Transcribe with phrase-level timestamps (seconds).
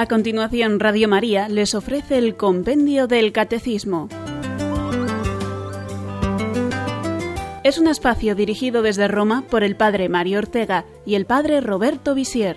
[0.00, 4.08] A continuación, Radio María les ofrece el Compendio del Catecismo.
[7.64, 12.14] Es un espacio dirigido desde Roma por el Padre Mario Ortega y el Padre Roberto
[12.14, 12.56] Visier.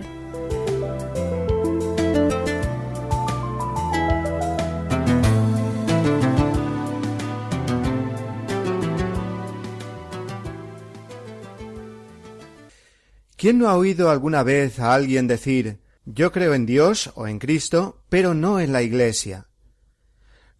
[13.36, 17.38] ¿Quién no ha oído alguna vez a alguien decir yo creo en Dios o en
[17.38, 19.48] Cristo, pero no en la Iglesia.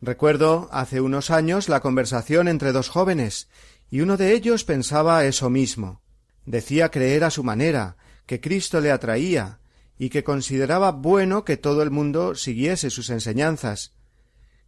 [0.00, 3.48] Recuerdo hace unos años la conversación entre dos jóvenes,
[3.90, 6.02] y uno de ellos pensaba eso mismo.
[6.46, 9.60] Decía creer a su manera, que Cristo le atraía,
[9.98, 13.94] y que consideraba bueno que todo el mundo siguiese sus enseñanzas,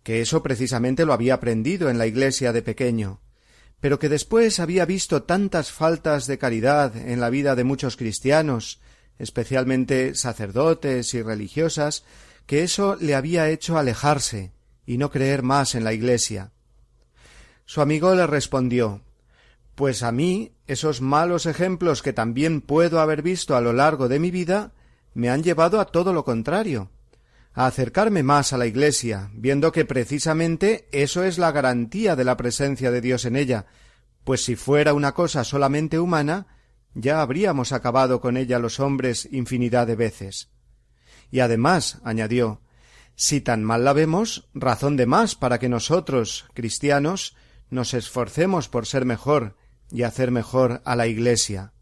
[0.03, 3.21] que eso precisamente lo había aprendido en la iglesia de pequeño,
[3.81, 8.81] pero que después había visto tantas faltas de caridad en la vida de muchos cristianos,
[9.19, 12.05] especialmente sacerdotes y religiosas,
[12.47, 14.53] que eso le había hecho alejarse
[14.87, 16.53] y no creer más en la Iglesia.
[17.65, 19.03] Su amigo le respondió
[19.75, 24.19] Pues a mí esos malos ejemplos que también puedo haber visto a lo largo de
[24.19, 24.73] mi vida
[25.15, 26.91] me han llevado a todo lo contrario,
[27.55, 32.37] a acercarme más a la Iglesia, viendo que precisamente eso es la garantía de la
[32.37, 33.67] presencia de Dios en ella,
[34.25, 36.47] pues si fuera una cosa solamente humana,
[36.99, 40.49] ya habríamos acabado con ella los hombres infinidad de veces.
[41.31, 42.63] Y además, añadió,
[43.15, 47.37] si tan mal la vemos, razón de más para que nosotros, cristianos,
[47.69, 49.57] nos esforcemos por ser mejor
[49.91, 51.73] y hacer mejor a la Iglesia.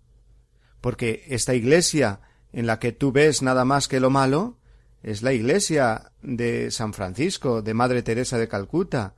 [0.81, 2.21] Porque esta Iglesia
[2.53, 4.59] en la que tú ves nada más que lo malo,
[5.05, 9.15] es la Iglesia de San Francisco, de Madre Teresa de Calcuta,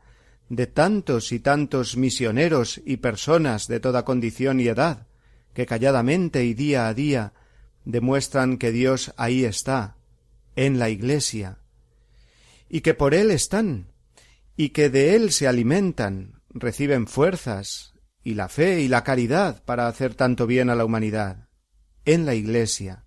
[0.51, 5.07] de tantos y tantos misioneros y personas de toda condición y edad,
[5.57, 7.33] que calladamente y día a día
[7.87, 9.97] demuestran que Dios ahí está,
[10.55, 11.61] en la Iglesia,
[12.69, 13.91] y que por Él están,
[14.55, 19.89] y que de Él se alimentan, reciben fuerzas, y la fe y la caridad para
[19.89, 21.49] hacer tanto bien a la humanidad,
[22.05, 23.07] en la Iglesia.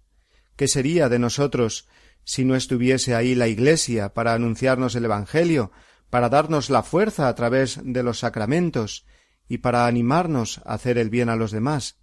[0.56, 1.88] ¿Qué sería de nosotros
[2.24, 5.72] si no estuviese ahí la Iglesia para anunciarnos el Evangelio,
[6.10, 9.06] para darnos la fuerza a través de los sacramentos
[9.48, 11.99] y para animarnos a hacer el bien a los demás?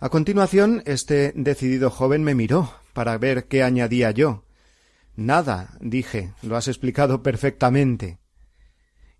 [0.00, 4.44] A continuación, este decidido joven me miró para ver qué añadía yo.
[5.16, 8.20] Nada, dije, lo has explicado perfectamente.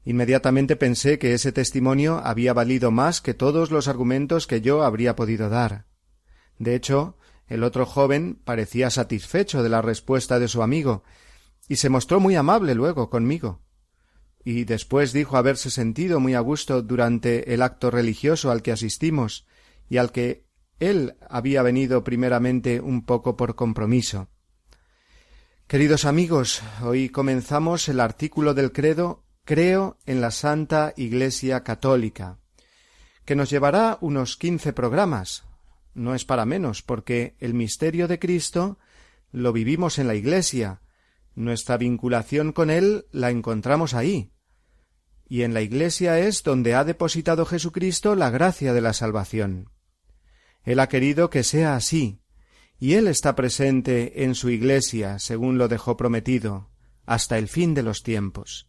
[0.05, 5.17] Inmediatamente pensé que ese testimonio había valido más que todos los argumentos que yo habría
[5.17, 5.87] podido dar.
[6.61, 7.17] De hecho,
[7.49, 11.03] el otro joven parecía satisfecho de la respuesta de su amigo,
[11.69, 13.63] y se mostró muy amable luego conmigo.
[14.45, 19.45] Y después dijo haberse sentido muy a gusto durante el acto religioso al que asistimos,
[19.89, 20.48] y al que
[20.79, 24.29] él había venido primeramente un poco por compromiso.
[25.67, 32.39] Queridos amigos, hoy comenzamos el artículo del credo Creo en la Santa Iglesia Católica,
[33.25, 35.45] que nos llevará unos quince programas.
[35.95, 38.79] No es para menos, porque el misterio de Cristo
[39.33, 40.83] lo vivimos en la Iglesia,
[41.35, 44.33] nuestra vinculación con Él la encontramos ahí,
[45.29, 49.71] y en la Iglesia es donde ha depositado Jesucristo la gracia de la salvación.
[50.65, 52.21] Él ha querido que sea así,
[52.79, 56.71] y Él está presente en su Iglesia, según lo dejó prometido,
[57.07, 58.69] hasta el fin de los tiempos.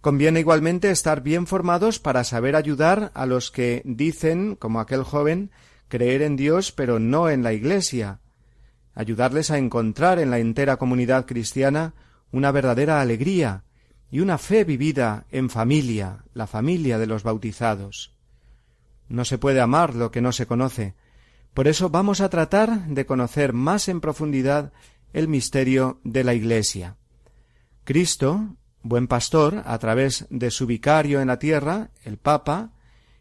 [0.00, 5.50] Conviene igualmente estar bien formados para saber ayudar a los que dicen, como aquel joven,
[5.88, 8.20] creer en Dios pero no en la Iglesia,
[8.94, 11.94] ayudarles a encontrar en la entera comunidad cristiana
[12.32, 13.64] una verdadera alegría
[14.10, 18.14] y una fe vivida en familia, la familia de los bautizados.
[19.10, 20.94] No se puede amar lo que no se conoce.
[21.52, 24.72] Por eso vamos a tratar de conocer más en profundidad
[25.12, 26.96] el misterio de la Iglesia.
[27.82, 32.70] Cristo, buen pastor, a través de su vicario en la tierra, el Papa,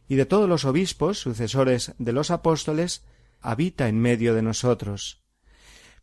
[0.08, 3.04] y de todos los obispos, sucesores de los apóstoles,
[3.42, 5.24] habita en medio de nosotros.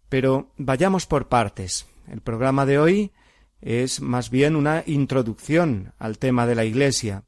[0.08, 1.86] Pero vayamos por partes.
[2.08, 3.12] El programa de hoy
[3.60, 7.22] es más bien una introducción al tema de la Iglesia.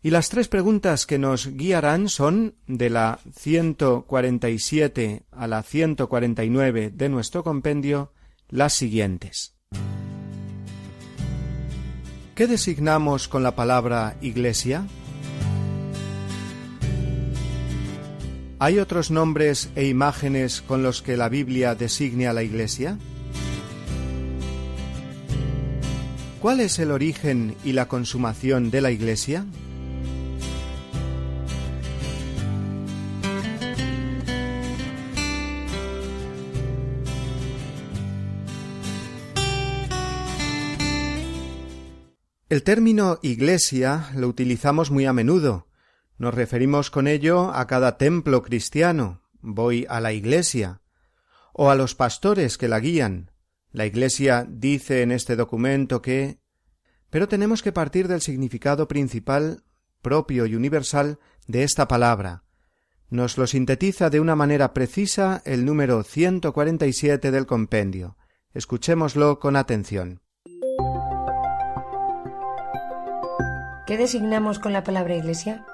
[0.00, 7.08] Y las tres preguntas que nos guiarán son de la 147 a la 149 de
[7.08, 8.12] nuestro compendio
[8.48, 9.56] las siguientes.
[12.36, 14.86] ¿Qué designamos con la palabra Iglesia?
[18.60, 22.98] ¿Hay otros nombres e imágenes con los que la Biblia designe a la Iglesia?
[26.40, 29.44] ¿Cuál es el origen y la consumación de la Iglesia?
[42.48, 45.66] El término iglesia lo utilizamos muy a menudo.
[46.16, 49.20] Nos referimos con ello a cada templo cristiano.
[49.42, 50.80] Voy a la iglesia.
[51.52, 53.32] O a los pastores que la guían.
[53.70, 56.38] La iglesia dice en este documento que.
[57.10, 59.62] Pero tenemos que partir del significado principal,
[60.00, 62.44] propio y universal de esta palabra,
[63.10, 68.16] nos lo sintetiza de una manera precisa el número 147 del compendio.
[68.54, 70.22] Escuchémoslo con atención.
[73.88, 75.64] ¿Qué designamos con la palabra iglesia?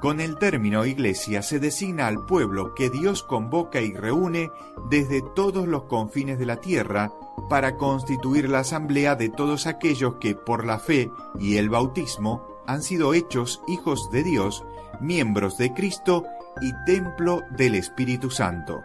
[0.00, 4.50] Con el término iglesia se designa al pueblo que Dios convoca y reúne
[4.90, 7.12] desde todos los confines de la tierra
[7.48, 12.82] para constituir la asamblea de todos aquellos que por la fe y el bautismo han
[12.82, 14.64] sido hechos hijos de Dios,
[15.00, 16.24] miembros de Cristo
[16.60, 18.82] y templo del Espíritu Santo.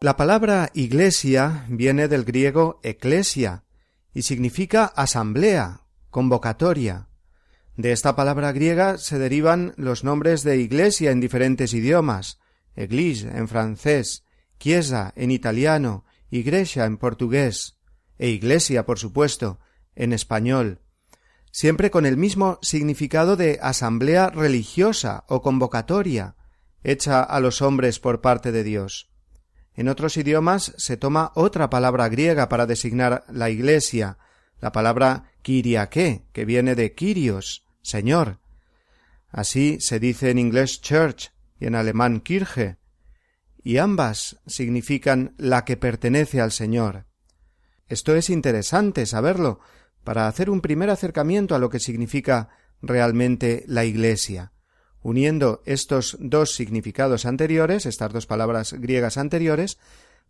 [0.00, 3.64] La palabra iglesia viene del griego eclesia
[4.14, 7.08] y significa asamblea, convocatoria.
[7.76, 12.38] De esta palabra griega se derivan los nombres de iglesia en diferentes idiomas,
[12.76, 14.24] église en francés,
[14.60, 17.76] chiesa en italiano, iglesia en portugués
[18.18, 19.58] e iglesia, por supuesto,
[19.96, 20.80] en español,
[21.50, 26.36] siempre con el mismo significado de asamblea religiosa o convocatoria
[26.84, 29.10] hecha a los hombres por parte de Dios.
[29.78, 34.18] En otros idiomas se toma otra palabra griega para designar la iglesia,
[34.60, 38.40] la palabra Kyriake, que viene de Kyrios, Señor.
[39.28, 41.30] Así se dice en inglés church
[41.60, 42.78] y en alemán Kirche,
[43.62, 47.06] y ambas significan la que pertenece al Señor.
[47.86, 49.60] Esto es interesante saberlo
[50.02, 52.48] para hacer un primer acercamiento a lo que significa
[52.82, 54.50] realmente la Iglesia.
[55.08, 59.78] Uniendo estos dos significados anteriores, estas dos palabras griegas anteriores,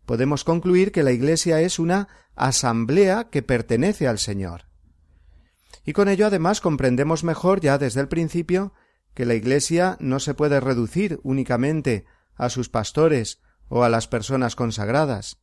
[0.05, 4.67] podemos concluir que la Iglesia es una asamblea que pertenece al Señor.
[5.83, 8.71] Y con ello además comprendemos mejor ya desde el principio
[9.13, 12.05] que la Iglesia no se puede reducir únicamente
[12.35, 15.41] a sus pastores o a las personas consagradas.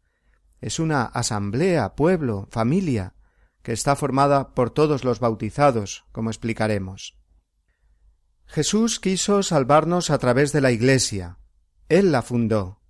[0.62, 3.12] Es una asamblea, pueblo, familia,
[3.62, 7.18] que está formada por todos los bautizados, como explicaremos.
[8.46, 11.38] Jesús quiso salvarnos a través de la Iglesia.
[11.88, 12.80] Él la fundó.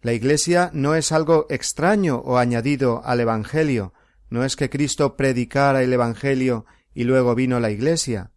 [0.00, 3.92] La Iglesia no es algo extraño o añadido al Evangelio,
[4.30, 8.30] no es que Cristo predicara el Evangelio y luego vino la Iglesia.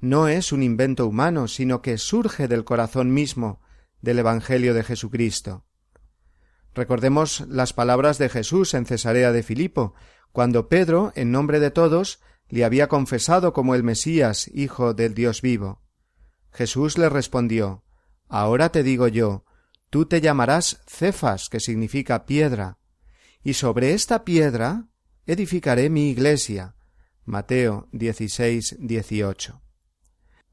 [0.00, 3.60] No es un invento humano, sino que surge del corazón mismo
[4.00, 5.64] del Evangelio de Jesucristo.
[6.74, 9.94] Recordemos las palabras de Jesús en Cesarea de Filipo,
[10.32, 15.40] cuando Pedro, en nombre de todos, le había confesado como el Mesías, Hijo del Dios
[15.40, 15.85] vivo.
[16.56, 17.84] Jesús le respondió
[18.28, 19.44] Ahora te digo yo,
[19.90, 22.78] tú te llamarás Cefas, que significa piedra,
[23.44, 24.88] y sobre esta piedra
[25.26, 26.74] edificaré mi iglesia.
[27.24, 29.62] Mateo 16, 18.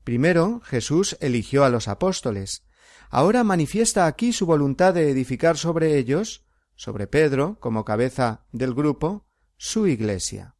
[0.04, 2.64] Primero Jesús eligió a los apóstoles,
[3.10, 6.46] ahora manifiesta aquí su voluntad de edificar sobre ellos,
[6.76, 10.56] sobre Pedro, como cabeza del grupo, su iglesia.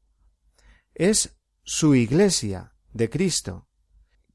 [0.96, 3.68] Es su iglesia de Cristo.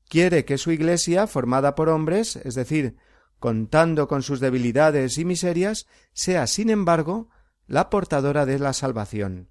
[0.09, 2.97] Quiere que su iglesia, formada por hombres, es decir,
[3.39, 7.29] contando con sus debilidades y miserias, sea, sin embargo,
[7.67, 9.51] la portadora de la salvación,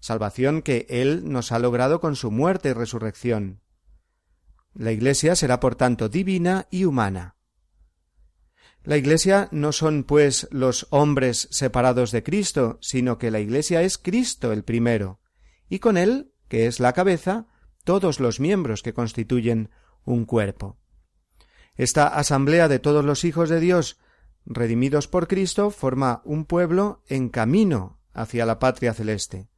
[0.00, 3.60] salvación que Él nos ha logrado con su muerte y resurrección.
[4.74, 7.36] La Iglesia será, por tanto, divina y humana.
[8.82, 13.98] La Iglesia no son, pues, los hombres separados de Cristo, sino que la Iglesia es
[13.98, 15.20] Cristo el primero,
[15.68, 17.46] y con él, que es la cabeza,
[17.84, 19.70] todos los miembros que constituyen
[20.04, 20.78] un cuerpo.
[21.76, 23.98] Esta asamblea de todos los hijos de Dios,
[24.44, 29.48] redimidos por Cristo, forma un pueblo en camino hacia la patria celeste.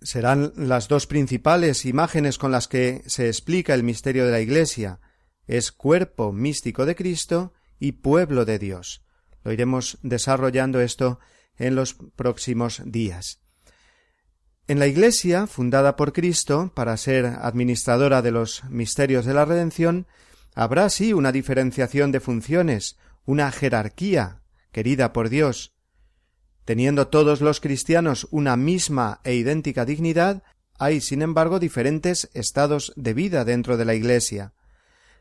[0.00, 5.00] Serán las dos principales imágenes con las que se explica el misterio de la Iglesia.
[5.46, 9.04] Es cuerpo místico de Cristo y pueblo de Dios.
[9.44, 11.18] Lo iremos desarrollando esto
[11.56, 13.41] en los próximos días.
[14.72, 20.06] En la Iglesia, fundada por Cristo para ser administradora de los misterios de la redención,
[20.54, 24.40] habrá sí una diferenciación de funciones, una jerarquía
[24.72, 25.74] querida por Dios.
[26.64, 30.42] Teniendo todos los cristianos una misma e idéntica dignidad,
[30.78, 34.54] hay, sin embargo, diferentes estados de vida dentro de la Iglesia.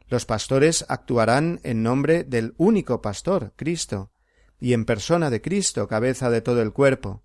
[0.07, 4.11] Los pastores actuarán en nombre del único pastor, Cristo,
[4.61, 7.21] y en persona de Cristo, cabeza de todo el cuerpo.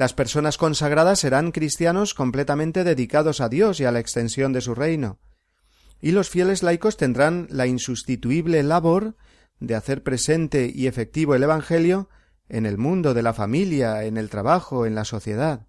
[0.00, 4.74] Las personas consagradas serán cristianos completamente dedicados a Dios y a la extensión de su
[4.74, 5.18] reino.
[6.00, 9.14] Y los fieles laicos tendrán la insustituible labor
[9.58, 12.08] de hacer presente y efectivo el Evangelio
[12.48, 15.66] en el mundo de la familia, en el trabajo, en la sociedad.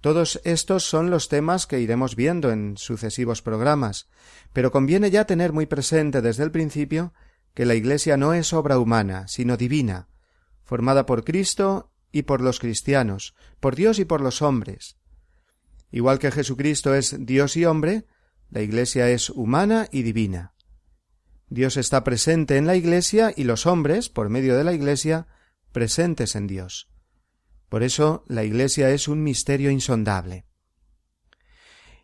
[0.00, 4.08] Todos estos son los temas que iremos viendo en sucesivos programas,
[4.52, 7.12] pero conviene ya tener muy presente desde el principio
[7.54, 10.10] que la Iglesia no es obra humana, sino divina,
[10.62, 14.96] formada por Cristo y por los cristianos, por Dios y por los hombres.
[15.90, 18.06] Igual que Jesucristo es Dios y hombre,
[18.48, 20.54] la Iglesia es humana y divina.
[21.50, 25.26] Dios está presente en la Iglesia y los hombres, por medio de la Iglesia,
[25.72, 26.88] presentes en Dios.
[27.68, 30.46] Por eso la Iglesia es un misterio insondable.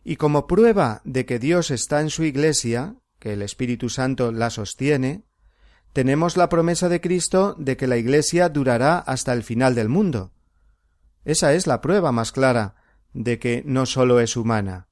[0.04, 4.50] Y como prueba de que Dios está en su Iglesia, que el Espíritu Santo la
[4.50, 5.24] sostiene,
[5.92, 10.32] tenemos la promesa de Cristo de que la Iglesia durará hasta el final del mundo.
[11.24, 12.76] Esa es la prueba más clara
[13.12, 14.88] de que no sólo es humana.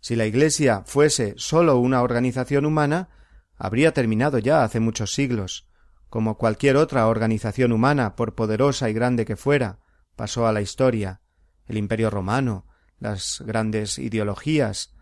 [0.00, 3.08] Si la Iglesia fuese sólo una organización humana,
[3.56, 5.66] habría terminado ya hace muchos siglos,
[6.08, 9.80] como cualquier otra organización humana, por poderosa y grande que fuera,
[10.14, 11.20] pasó a la historia,
[11.66, 12.66] el imperio romano,
[13.00, 14.94] las grandes ideologías.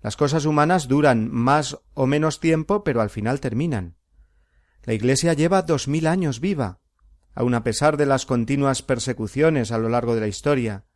[0.00, 3.97] Las cosas humanas duran más o menos tiempo, pero al final terminan.
[4.88, 6.80] La Iglesia lleva dos mil años viva,
[7.34, 10.86] aun a pesar de las continuas persecuciones a lo largo de la historia.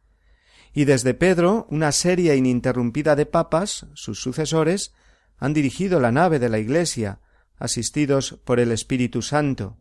[0.73, 4.95] Y desde Pedro, una serie ininterrumpida de papas, sus sucesores,
[5.37, 7.21] han dirigido la nave de la Iglesia,
[7.59, 9.77] asistidos por el Espíritu Santo.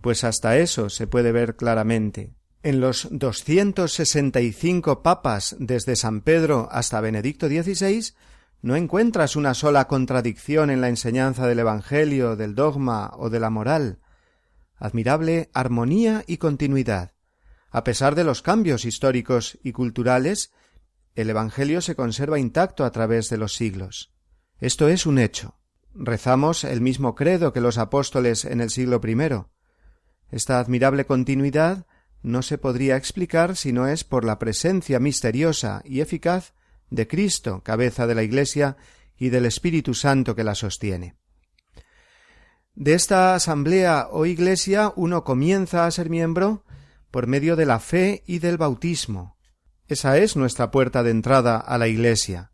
[0.00, 2.34] Pues hasta eso se puede ver claramente.
[2.64, 8.12] En los doscientos sesenta y cinco papas desde San Pedro hasta Benedicto XVI
[8.62, 13.50] no encuentras una sola contradicción en la enseñanza del Evangelio, del dogma o de la
[13.50, 14.00] moral.
[14.76, 17.12] Admirable armonía y continuidad.
[17.70, 20.52] A pesar de los cambios históricos y culturales,
[21.14, 24.12] el Evangelio se conserva intacto a través de los siglos.
[24.58, 25.58] Esto es un hecho.
[25.94, 29.46] Rezamos el mismo credo que los apóstoles en el siglo I.
[30.30, 31.86] Esta admirable continuidad
[32.22, 36.52] no se podría explicar si no es por la presencia misteriosa y eficaz
[36.90, 38.76] de Cristo, cabeza de la Iglesia,
[39.16, 41.14] y del Espíritu Santo que la sostiene.
[42.74, 46.64] De esta asamblea o iglesia uno comienza a ser miembro
[47.10, 49.36] por medio de la fe y del bautismo.
[49.88, 52.52] Esa es nuestra puerta de entrada a la iglesia.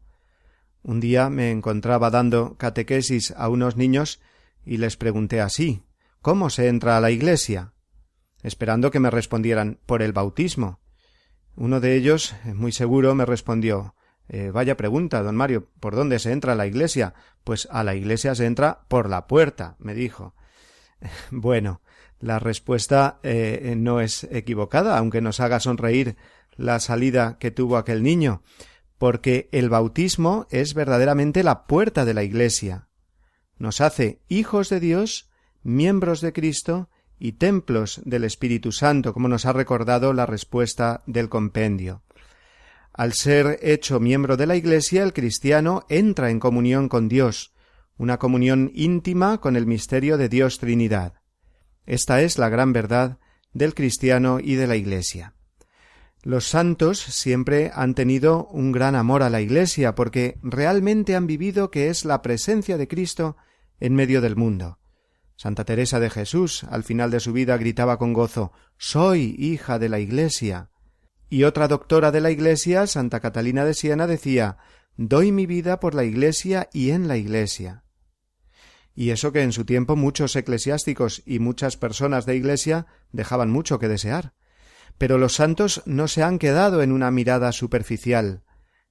[0.83, 4.21] Un día me encontraba dando catequesis a unos niños
[4.65, 5.83] y les pregunté así
[6.21, 7.73] ¿Cómo se entra a la iglesia?
[8.43, 10.81] esperando que me respondieran por el bautismo.
[11.57, 13.95] Uno de ellos, muy seguro, me respondió
[14.29, 17.15] eh, Vaya pregunta, don Mario, ¿por dónde se entra a la iglesia?
[17.45, 20.35] Pues a la iglesia se entra por la puerta, me dijo.
[21.31, 21.83] Bueno,
[22.19, 26.17] la respuesta eh, no es equivocada, aunque nos haga sonreír
[26.57, 28.43] la salida que tuvo aquel niño,
[28.99, 32.89] porque el bautismo es verdaderamente la puerta de la iglesia.
[33.59, 35.31] Nos hace hijos de Dios,
[35.63, 41.29] miembros de Cristo y templos del Espíritu Santo, como nos ha recordado la respuesta del
[41.29, 42.03] compendio.
[42.97, 47.53] Al ser hecho miembro de la Iglesia, el cristiano entra en comunión con Dios,
[47.99, 51.13] una comunión íntima con el misterio de Dios Trinidad.
[51.85, 53.19] Esta es la gran verdad
[53.53, 55.35] del cristiano y de la Iglesia.
[56.23, 61.71] Los santos siempre han tenido un gran amor a la Iglesia porque realmente han vivido
[61.71, 63.37] que es la presencia de Cristo
[63.79, 64.79] en medio del mundo.
[65.37, 69.91] Santa Teresa de Jesús, al final de su vida, gritaba con gozo Soy hija de
[69.91, 70.71] la Iglesia.
[71.29, 74.59] Y otra doctora de la Iglesia, Santa Catalina de Siena, decía
[74.97, 77.85] Doy mi vida por la Iglesia y en la Iglesia.
[78.95, 83.79] Y eso que en su tiempo muchos eclesiásticos y muchas personas de Iglesia dejaban mucho
[83.79, 84.35] que desear.
[84.97, 88.43] Pero los santos no se han quedado en una mirada superficial,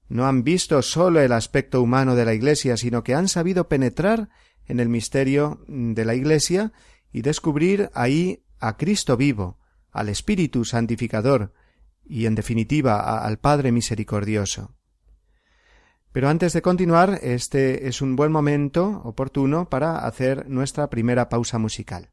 [0.08, 4.30] no han visto sólo el aspecto humano de la Iglesia, sino que han sabido penetrar
[4.68, 6.74] en el misterio de la Iglesia
[7.12, 9.60] y descubrir ahí a Cristo vivo,
[9.92, 11.54] al Espíritu santificador
[12.05, 14.75] y, en definitiva, al Padre misericordioso.
[16.12, 21.57] Pero antes de continuar, este es un buen momento oportuno para hacer nuestra primera pausa
[21.57, 22.09] musical.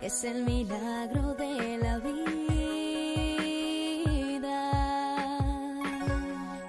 [0.00, 2.18] Es el milagro de la vida.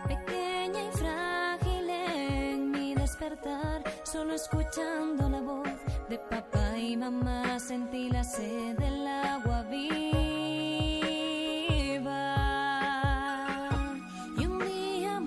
[0.08, 5.68] Pequeña y frágil en mi despertar, solo escuchando la voz
[6.10, 10.04] de papá y mamá sentí la sed del agua viva.
[14.38, 15.20] Y un día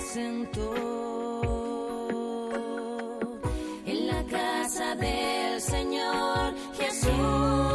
[0.00, 1.09] sentó en
[4.96, 7.69] del Señor Jesús.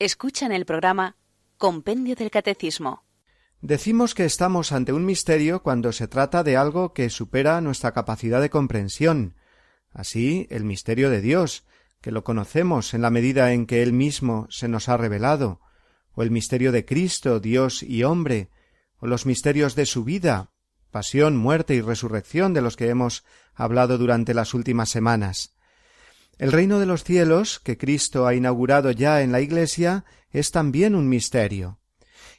[0.00, 1.18] Escuchan el programa
[1.58, 3.04] Compendio del Catecismo.
[3.60, 8.40] Decimos que estamos ante un misterio cuando se trata de algo que supera nuestra capacidad
[8.40, 9.36] de comprensión.
[9.92, 11.66] Así, el misterio de Dios,
[12.00, 15.60] que lo conocemos en la medida en que Él mismo se nos ha revelado,
[16.14, 18.48] o el misterio de Cristo, Dios y hombre,
[19.00, 20.50] o los misterios de su vida,
[20.90, 23.22] pasión, muerte y resurrección de los que hemos
[23.54, 25.54] hablado durante las últimas semanas.
[26.40, 30.94] El reino de los cielos, que Cristo ha inaugurado ya en la Iglesia, es también
[30.94, 31.80] un misterio.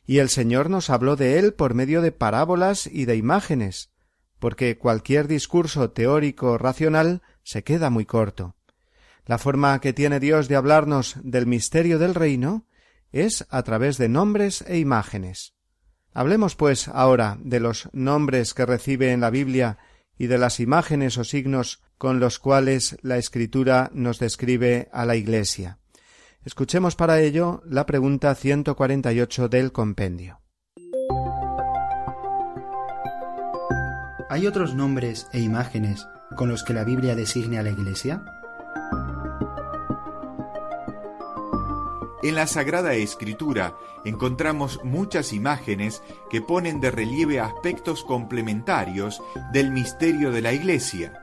[0.08, 3.92] Y el Señor nos habló de él por medio de parábolas y de imágenes,
[4.40, 8.56] porque cualquier discurso teórico racional se queda muy corto.
[9.28, 12.66] La forma que tiene Dios de hablarnos del misterio del reino
[13.12, 15.54] es a través de nombres e imágenes.
[16.12, 19.78] Hablemos, pues, ahora de los nombres que recibe en la Biblia
[20.22, 25.16] y de las imágenes o signos con los cuales la Escritura nos describe a la
[25.16, 25.80] Iglesia.
[26.46, 30.40] Escuchemos para ello la pregunta 148 del compendio.
[34.30, 36.08] ¿Hay otros nombres e imágenes
[36.38, 38.24] con los que la Biblia designe a la Iglesia?
[42.24, 50.32] En la Sagrada Escritura encontramos muchas imágenes que ponen de relieve aspectos complementarios del misterio
[50.32, 51.14] de la Iglesia.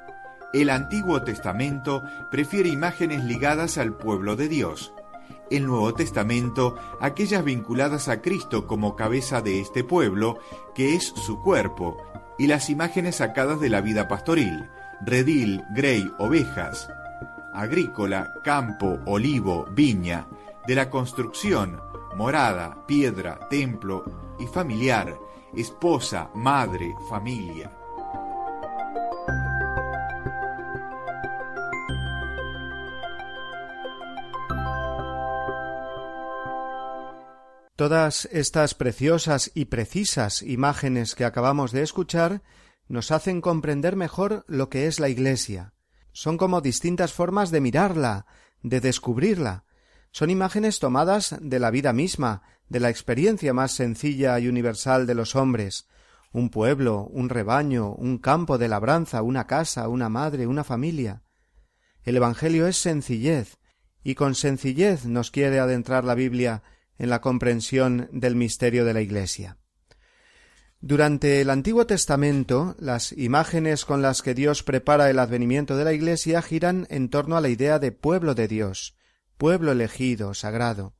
[0.52, 4.92] El Antiguo Testamento prefiere imágenes ligadas al pueblo de Dios.
[5.50, 10.38] El Nuevo Testamento aquellas vinculadas a Cristo como cabeza de este pueblo,
[10.74, 11.96] que es su cuerpo,
[12.38, 14.68] y las imágenes sacadas de la vida pastoril,
[15.00, 16.88] redil, grey, ovejas.
[17.54, 20.26] agrícola, campo, olivo, viña,
[20.68, 21.80] de la construcción,
[22.14, 24.04] morada, piedra, templo
[24.38, 25.18] y familiar,
[25.56, 27.72] esposa, madre, familia.
[37.74, 42.42] Todas estas preciosas y precisas imágenes que acabamos de escuchar
[42.88, 45.72] nos hacen comprender mejor lo que es la Iglesia.
[46.12, 48.26] Son como distintas formas de mirarla,
[48.60, 49.64] de descubrirla.
[50.10, 55.14] Son imágenes tomadas de la vida misma, de la experiencia más sencilla y universal de
[55.14, 55.86] los hombres.
[56.32, 61.22] Un pueblo, un rebaño, un campo de labranza, una casa, una madre, una familia.
[62.02, 63.58] El Evangelio es sencillez,
[64.02, 66.62] y con sencillez nos quiere adentrar la Biblia
[66.98, 69.58] en la comprensión del misterio de la Iglesia.
[70.80, 75.92] Durante el Antiguo Testamento, las imágenes con las que Dios prepara el advenimiento de la
[75.92, 78.96] Iglesia giran en torno a la idea de pueblo de Dios,
[79.38, 80.94] pueblo elegido, sagrado.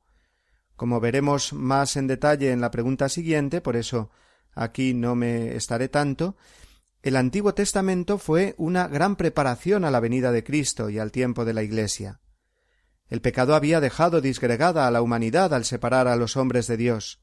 [0.75, 4.09] Como veremos más en detalle en la pregunta siguiente, por eso
[4.53, 6.37] aquí no me estaré tanto,
[7.01, 11.45] el Antiguo Testamento fue una gran preparación a la venida de Cristo y al tiempo
[11.45, 12.19] de la Iglesia.
[13.07, 17.21] El pecado había dejado disgregada a la humanidad al separar a los hombres de Dios.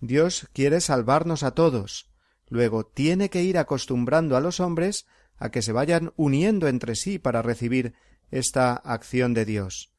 [0.00, 2.10] Dios quiere salvarnos a todos.
[2.48, 7.18] Luego tiene que ir acostumbrando a los hombres a que se vayan uniendo entre sí
[7.18, 7.94] para recibir
[8.30, 9.91] esta acción de Dios.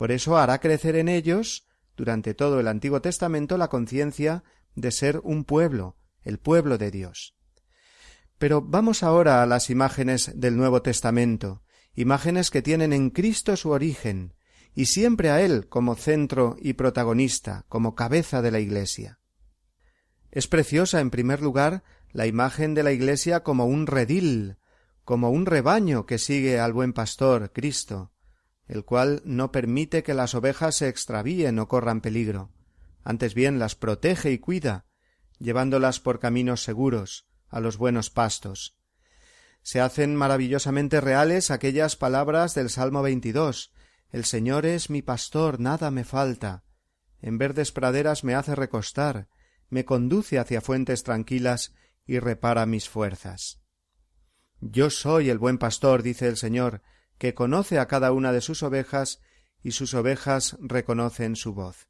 [0.00, 5.20] Por eso hará crecer en ellos, durante todo el Antiguo Testamento, la conciencia de ser
[5.24, 7.36] un pueblo, el pueblo de Dios.
[8.38, 11.62] Pero vamos ahora a las imágenes del Nuevo Testamento,
[11.94, 14.32] imágenes que tienen en Cristo su origen,
[14.74, 19.20] y siempre a Él como centro y protagonista, como cabeza de la Iglesia.
[20.30, 24.56] Es preciosa, en primer lugar, la imagen de la Iglesia como un redil,
[25.04, 28.12] como un rebaño que sigue al buen pastor, Cristo,
[28.70, 32.52] el cual no permite que las ovejas se extravíen o corran peligro,
[33.02, 34.86] antes bien las protege y cuida,
[35.40, 38.78] llevándolas por caminos seguros, a los buenos pastos.
[39.62, 43.72] Se hacen maravillosamente reales aquellas palabras del Salmo 22,
[44.10, 46.62] el Señor es mi pastor, nada me falta.
[47.20, 49.26] En verdes praderas me hace recostar,
[49.68, 51.74] me conduce hacia fuentes tranquilas
[52.06, 53.60] y repara mis fuerzas.
[54.60, 56.82] Yo soy el buen pastor, dice el Señor,
[57.20, 59.20] que conoce a cada una de sus ovejas
[59.62, 61.86] y sus ovejas reconocen su voz.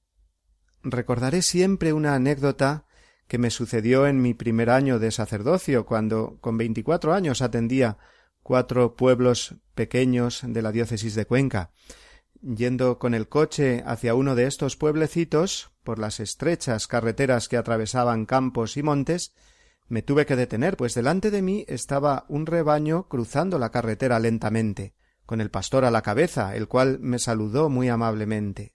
[0.82, 2.84] Recordaré siempre una anécdota
[3.28, 7.96] que me sucedió en mi primer año de sacerdocio, cuando con veinticuatro años atendía
[8.42, 11.70] cuatro pueblos pequeños de la diócesis de Cuenca.
[12.42, 18.26] Yendo con el coche hacia uno de estos pueblecitos, por las estrechas carreteras que atravesaban
[18.26, 19.32] campos y montes,
[19.86, 24.94] me tuve que detener, pues delante de mí estaba un rebaño cruzando la carretera lentamente,
[25.30, 28.74] con el pastor a la cabeza, el cual me saludó muy amablemente.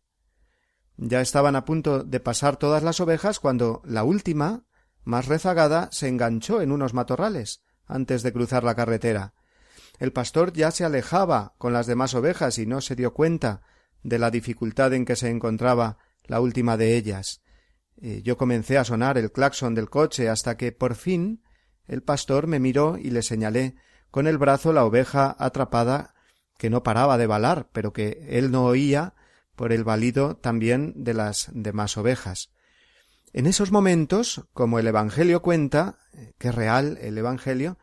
[0.95, 4.63] Ya estaban a punto de pasar todas las ovejas cuando la última,
[5.03, 9.33] más rezagada, se enganchó en unos matorrales antes de cruzar la carretera,
[9.99, 13.61] el pastor ya se alejaba con las demás ovejas y no se dio cuenta
[14.01, 17.41] de la dificultad en que se encontraba la última de ellas.
[18.01, 21.43] Eh, yo comencé a sonar el claxon del coche hasta que por fin
[21.85, 23.75] el pastor me miró y le señalé
[24.09, 26.14] con el brazo la oveja atrapada
[26.57, 29.13] que no paraba de balar, pero que él no oía
[29.55, 32.51] por el balido también de las demás ovejas.
[33.33, 35.97] En esos momentos, como el Evangelio cuenta,
[36.37, 37.77] que es real el Evangelio,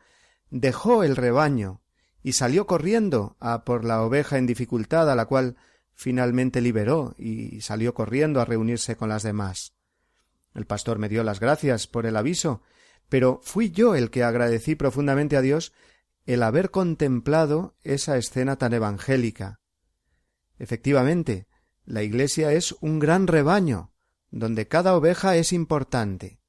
[0.49, 1.81] dejó el rebaño
[2.23, 5.57] y salió corriendo a por la oveja en dificultad a la cual
[5.93, 9.73] finalmente liberó y salió corriendo a reunirse con las demás.
[10.55, 12.61] El pastor me dio las gracias por el aviso,
[13.09, 15.73] pero fui yo el que agradecí profundamente a Dios
[16.25, 19.59] el haber contemplado esa escena tan evangélica.
[20.57, 21.47] Efectivamente,
[21.85, 23.91] la Iglesia es un gran rebaño,
[24.31, 26.39] donde cada oveja es importante.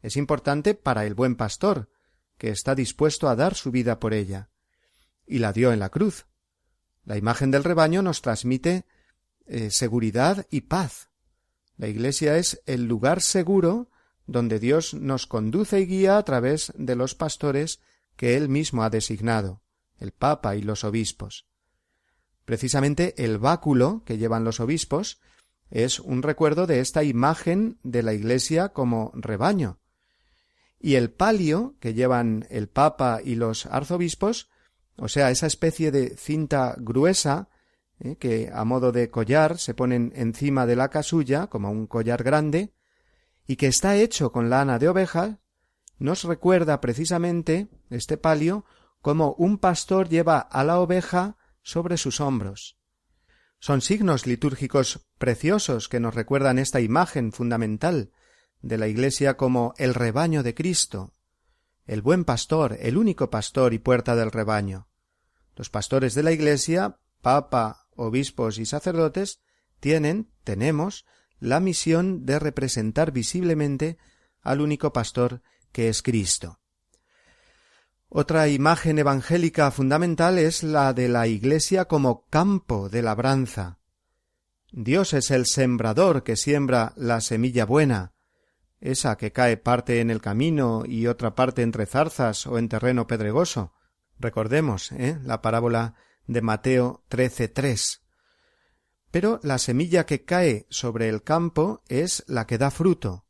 [0.00, 1.90] Es importante para el buen pastor,
[2.38, 4.50] que está dispuesto a dar su vida por ella
[5.26, 6.26] y la dio en la cruz.
[7.04, 8.86] La imagen del rebaño nos transmite
[9.46, 11.10] eh, seguridad y paz.
[11.76, 13.90] La Iglesia es el lugar seguro
[14.26, 17.80] donde Dios nos conduce y guía a través de los pastores
[18.18, 19.62] que Él mismo ha designado,
[19.98, 21.46] el Papa y los obispos.
[22.44, 25.22] Precisamente el báculo que llevan los obispos
[25.70, 29.78] es un recuerdo de esta imagen de la Iglesia como rebaño.
[30.78, 34.50] Y el palio que llevan el Papa y los arzobispos
[34.98, 37.48] o sea, esa especie de cinta gruesa
[38.00, 42.24] eh, que a modo de collar se ponen encima de la casulla como un collar
[42.24, 42.74] grande
[43.46, 45.38] y que está hecho con lana de oveja,
[45.98, 48.64] nos recuerda precisamente este palio
[49.00, 52.78] como un pastor lleva a la oveja sobre sus hombros.
[53.60, 58.12] Son signos litúrgicos preciosos que nos recuerdan esta imagen fundamental
[58.60, 61.14] de la Iglesia como el rebaño de Cristo,
[61.86, 64.88] el buen pastor, el único pastor y puerta del rebaño.
[65.56, 69.40] Los pastores de la Iglesia, papa, obispos y sacerdotes,
[69.80, 71.04] tienen, tenemos,
[71.40, 73.98] la misión de representar visiblemente
[74.40, 75.42] al único pastor
[75.78, 76.58] que es Cristo.
[78.08, 83.78] Otra imagen evangélica fundamental es la de la Iglesia como campo de labranza.
[84.72, 88.12] Dios es el sembrador que siembra la semilla buena,
[88.80, 93.06] esa que cae parte en el camino y otra parte entre zarzas o en terreno
[93.06, 93.72] pedregoso.
[94.18, 95.16] Recordemos ¿eh?
[95.22, 95.94] la parábola
[96.26, 98.00] de Mateo 13.3.
[99.12, 103.27] Pero la semilla que cae sobre el campo es la que da fruto.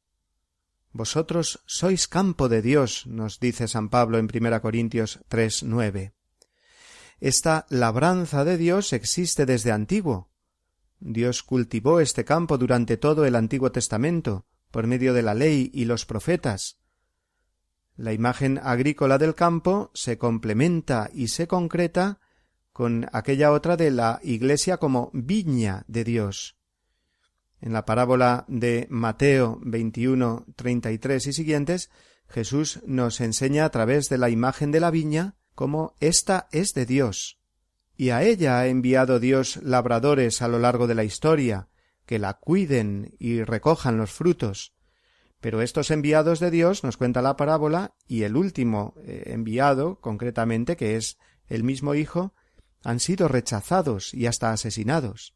[0.99, 6.13] Vosotros sois campo de Dios, nos dice San Pablo en 1 Corintios 3.9.
[7.21, 10.29] Esta labranza de Dios existe desde antiguo.
[10.99, 15.85] Dios cultivó este campo durante todo el Antiguo Testamento, por medio de la ley y
[15.85, 16.81] los profetas.
[17.95, 22.19] La imagen agrícola del campo se complementa y se concreta
[22.73, 26.58] con aquella otra de la Iglesia como viña de Dios.
[27.61, 31.91] En la parábola de Mateo 21, 33 y siguientes,
[32.29, 36.87] Jesús nos enseña a través de la imagen de la viña cómo ésta es de
[36.87, 37.41] Dios,
[37.97, 41.69] y a ella ha enviado Dios labradores a lo largo de la historia,
[42.07, 44.73] que la cuiden y recojan los frutos.
[45.41, 50.77] Pero estos enviados de Dios, nos cuenta la parábola, y el último eh, enviado, concretamente,
[50.77, 51.19] que es
[51.49, 52.35] el mismo Hijo,
[52.85, 55.35] han sido rechazados y hasta asesinados.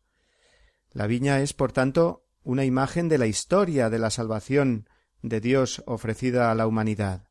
[0.92, 4.88] La viña es, por tanto, una imagen de la historia de la salvación
[5.22, 7.28] de Dios ofrecida a la humanidad.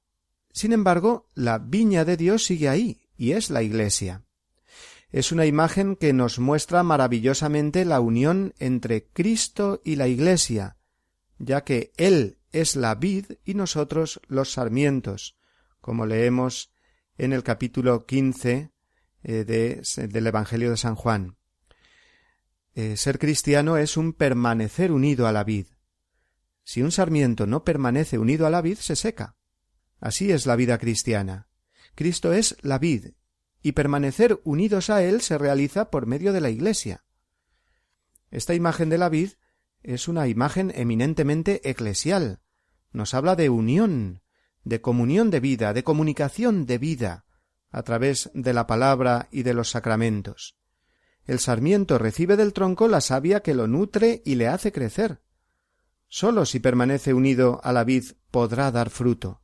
[0.52, 4.24] Sin embargo, la viña de Dios sigue ahí, y es la Iglesia.
[5.12, 10.78] Es una imagen que nos muestra maravillosamente la unión entre Cristo y la Iglesia,
[11.38, 15.38] ya que Él es la vid y nosotros los sarmientos,
[15.82, 16.71] como leemos
[17.17, 18.71] en el capítulo quince
[19.24, 21.38] eh, del Evangelio de San Juan.
[22.74, 25.68] Eh, ser cristiano es un permanecer unido a la vid.
[26.64, 29.36] Si un sarmiento no permanece unido a la vid, se seca.
[30.00, 31.50] Así es la vida cristiana.
[31.96, 33.14] Cristo es la vid,
[33.62, 37.04] y permanecer unidos a él se realiza por medio de la Iglesia.
[38.30, 39.32] Esta imagen de la vid
[39.84, 42.40] es una imagen eminentemente eclesial.
[42.94, 44.22] Nos habla de unión,
[44.64, 47.26] de comunión de vida, de comunicación de vida,
[47.70, 50.61] a través de la palabra y de los sacramentos.
[51.32, 55.22] El sarmiento recibe del tronco la savia que lo nutre y le hace crecer.
[56.10, 59.41] Sólo si permanece unido a la vid podrá dar fruto.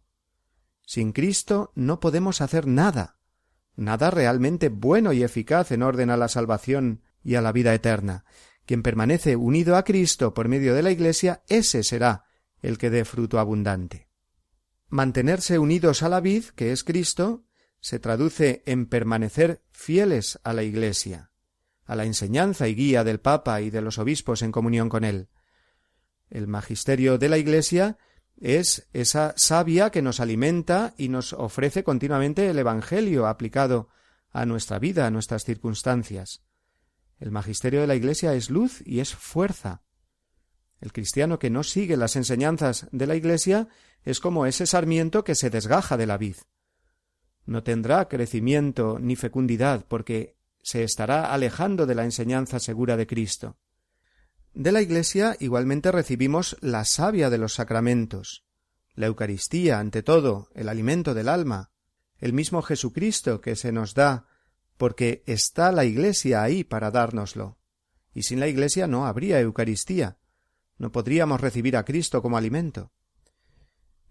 [0.86, 3.22] Sin Cristo no podemos hacer nada,
[3.78, 8.26] nada realmente bueno y eficaz en orden a la salvación y a la vida eterna.
[8.66, 12.26] Quien permanece unido a Cristo por medio de la Iglesia, ese será
[12.60, 14.10] el que dé fruto abundante.
[14.90, 17.46] Mantenerse unidos a la vid, que es Cristo,
[17.80, 21.32] se traduce en permanecer fieles a la Iglesia,
[21.88, 25.30] a la enseñanza y guía del Papa y de los obispos en comunión con él.
[26.30, 27.98] El magisterio de la Iglesia
[28.40, 33.90] es esa savia que nos alimenta y nos ofrece continuamente el Evangelio aplicado
[34.30, 36.44] a nuestra vida, a nuestras circunstancias.
[37.20, 39.82] El magisterio de la Iglesia es luz y es fuerza.
[40.80, 43.70] El cristiano que no sigue las enseñanzas de la Iglesia
[44.04, 46.36] es como ese sarmiento que se desgaja de la vid
[47.48, 50.37] no tendrá crecimiento ni fecundidad porque
[50.68, 53.58] se estará alejando de la enseñanza segura de Cristo.
[54.54, 58.44] De la Iglesia igualmente recibimos la savia de los sacramentos,
[58.94, 61.72] la Eucaristía, ante todo, el alimento del alma,
[62.18, 64.28] el mismo Jesucristo que se nos da,
[64.76, 67.58] porque está la Iglesia ahí para dárnoslo.
[68.14, 70.18] Y sin la Iglesia no habría Eucaristía,
[70.78, 72.92] no podríamos recibir a Cristo como alimento.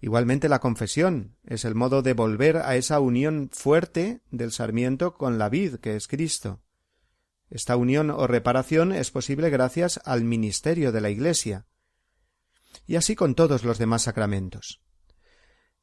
[0.01, 5.39] Igualmente la confesión es el modo de volver a esa unión fuerte del sarmiento con
[5.39, 6.61] la vid que es Cristo.
[7.49, 11.67] Esta unión o reparación es posible gracias al ministerio de la Iglesia.
[12.87, 14.83] Y así con todos los demás sacramentos.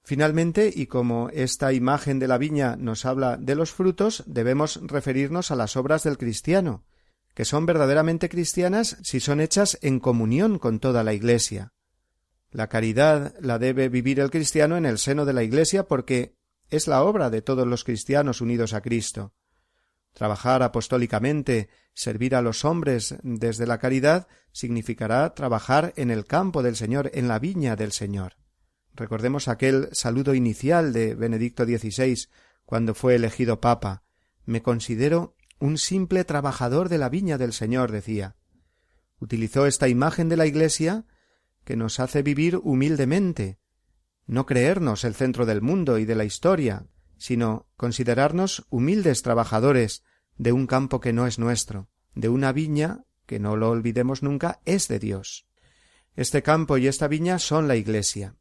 [0.04, 5.50] Finalmente, y como esta imagen de la viña nos habla de los frutos, debemos referirnos
[5.50, 6.84] a las obras del cristiano,
[7.34, 11.72] que son verdaderamente cristianas si son hechas en comunión con toda la Iglesia.
[12.54, 16.38] La caridad la debe vivir el cristiano en el seno de la Iglesia porque
[16.70, 19.34] es la obra de todos los cristianos unidos a Cristo.
[20.14, 26.76] Trabajar apostólicamente, servir a los hombres desde la caridad, significará trabajar en el campo del
[26.76, 28.36] Señor, en la viña del Señor.
[28.94, 32.28] Recordemos aquel saludo inicial de Benedicto XVI
[32.66, 34.04] cuando fue elegido Papa.
[34.46, 38.36] Me considero un simple trabajador de la viña del Señor, decía.
[39.18, 41.06] Utilizó esta imagen de la Iglesia
[41.64, 43.60] que nos hace vivir humildemente,
[44.26, 50.04] no creernos el centro del mundo y de la historia, sino considerarnos humildes trabajadores
[50.38, 54.62] de un campo que no es nuestro, de una viña que no lo olvidemos nunca
[54.66, 55.48] es de Dios.
[56.16, 58.36] Este campo y esta viña son la Iglesia.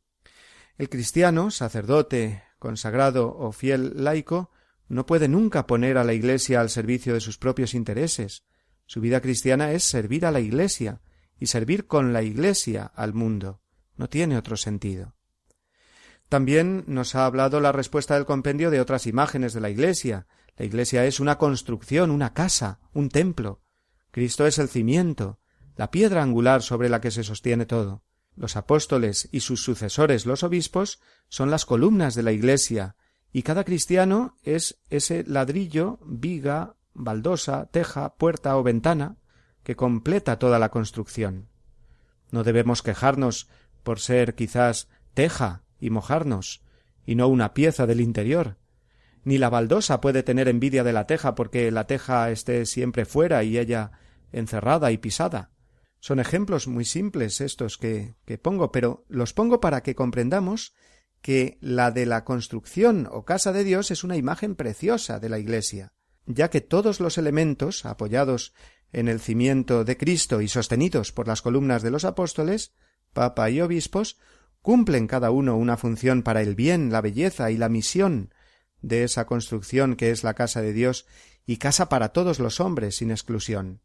[0.76, 4.50] El cristiano, sacerdote, consagrado o fiel laico,
[4.88, 8.44] no puede nunca poner a la Iglesia al servicio de sus propios intereses.
[8.86, 11.00] Su vida cristiana es servir a la Iglesia
[11.42, 13.60] y servir con la Iglesia al mundo.
[13.96, 15.16] No tiene otro sentido.
[16.28, 20.28] También nos ha hablado la respuesta del compendio de otras imágenes de la Iglesia.
[20.56, 23.60] La Iglesia es una construcción, una casa, un templo.
[24.12, 25.40] Cristo es el cimiento,
[25.74, 28.04] la piedra angular sobre la que se sostiene todo.
[28.36, 32.94] Los apóstoles y sus sucesores, los obispos, son las columnas de la Iglesia,
[33.32, 39.16] y cada cristiano es ese ladrillo, viga, baldosa, teja, puerta o ventana
[39.62, 41.48] que completa toda la construcción.
[42.30, 43.48] No debemos quejarnos
[43.82, 46.62] por ser quizás teja y mojarnos,
[47.04, 48.56] y no una pieza del interior.
[49.24, 53.44] Ni la baldosa puede tener envidia de la teja porque la teja esté siempre fuera
[53.44, 53.92] y ella
[54.32, 55.50] encerrada y pisada.
[56.00, 60.74] Son ejemplos muy simples estos que, que pongo, pero los pongo para que comprendamos
[61.20, 65.38] que la de la construcción o casa de Dios es una imagen preciosa de la
[65.38, 65.92] Iglesia,
[66.26, 68.52] ya que todos los elementos, apoyados
[68.92, 72.74] en el cimiento de Cristo y sostenidos por las columnas de los apóstoles,
[73.12, 74.18] papa y obispos,
[74.60, 78.32] cumplen cada uno una función para el bien, la belleza y la misión
[78.80, 81.06] de esa construcción que es la casa de Dios
[81.46, 83.80] y casa para todos los hombres sin exclusión.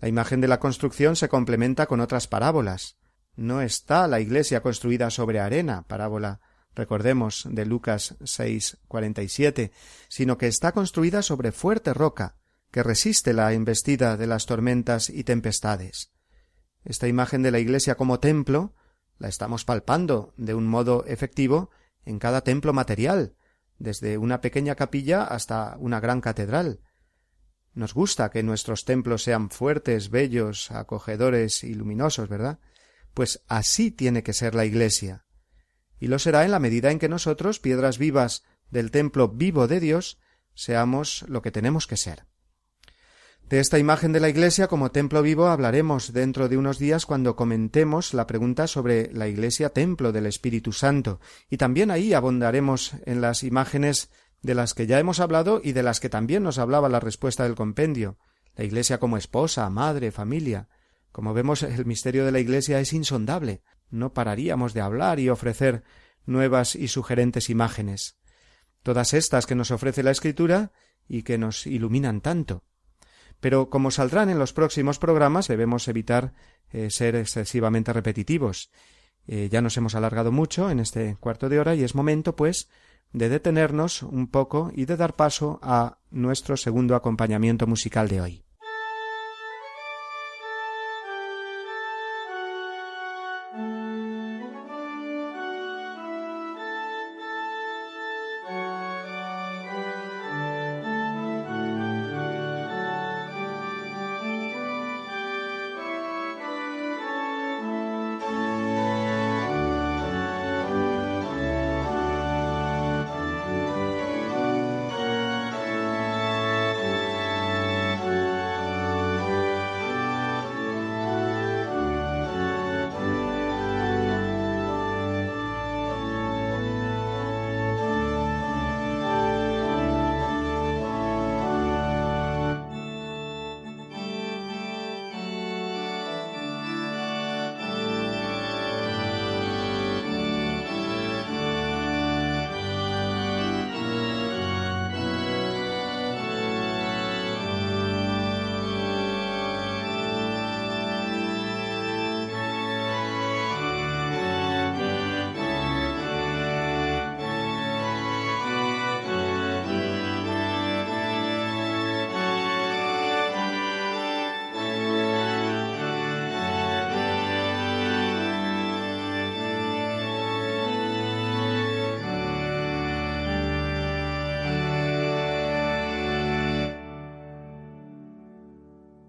[0.00, 2.96] La imagen de la construcción se complementa con otras parábolas.
[3.36, 6.40] No está la iglesia construida sobre arena, parábola
[6.74, 9.72] recordemos de Lucas 6:47,
[10.08, 12.36] sino que está construida sobre fuerte roca,
[12.70, 16.12] que resiste la embestida de las tormentas y tempestades.
[16.84, 18.74] Esta imagen de la iglesia como templo
[19.18, 21.70] la estamos palpando de un modo efectivo
[22.04, 23.34] en cada templo material,
[23.78, 26.80] desde una pequeña capilla hasta una gran catedral,
[27.72, 32.58] nos gusta que nuestros templos sean fuertes, bellos, acogedores y luminosos, ¿verdad?
[33.14, 35.24] Pues así tiene que ser la Iglesia.
[35.98, 39.80] Y lo será en la medida en que nosotros, piedras vivas del templo vivo de
[39.80, 40.18] Dios,
[40.54, 42.26] seamos lo que tenemos que ser.
[43.50, 47.34] De esta imagen de la Iglesia como templo vivo hablaremos dentro de unos días cuando
[47.34, 51.18] comentemos la pregunta sobre la Iglesia templo del Espíritu Santo,
[51.50, 54.08] y también ahí abondaremos en las imágenes
[54.40, 57.42] de las que ya hemos hablado y de las que también nos hablaba la respuesta
[57.42, 58.18] del compendio,
[58.54, 60.68] la Iglesia como esposa, madre, familia.
[61.10, 63.62] Como vemos, el misterio de la Iglesia es insondable.
[63.90, 65.82] No pararíamos de hablar y ofrecer
[66.24, 68.16] nuevas y sugerentes imágenes.
[68.84, 70.70] Todas estas que nos ofrece la Escritura
[71.08, 72.62] y que nos iluminan tanto.
[73.40, 76.34] Pero como saldrán en los próximos programas, debemos evitar
[76.70, 78.70] eh, ser excesivamente repetitivos.
[79.26, 82.68] Eh, ya nos hemos alargado mucho en este cuarto de hora y es momento, pues,
[83.12, 88.44] de detenernos un poco y de dar paso a nuestro segundo acompañamiento musical de hoy.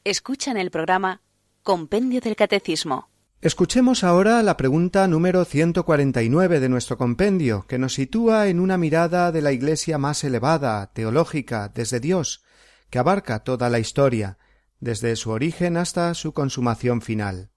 [0.04, 1.22] Escuchan el programa
[1.62, 3.10] Compendio del Catecismo.
[3.40, 9.32] Escuchemos ahora la pregunta número 149 de nuestro compendio, que nos sitúa en una mirada
[9.32, 12.44] de la Iglesia más elevada, teológica, desde Dios,
[12.90, 14.40] que abarca toda la historia,
[14.80, 17.52] desde su origen hasta su consumación final.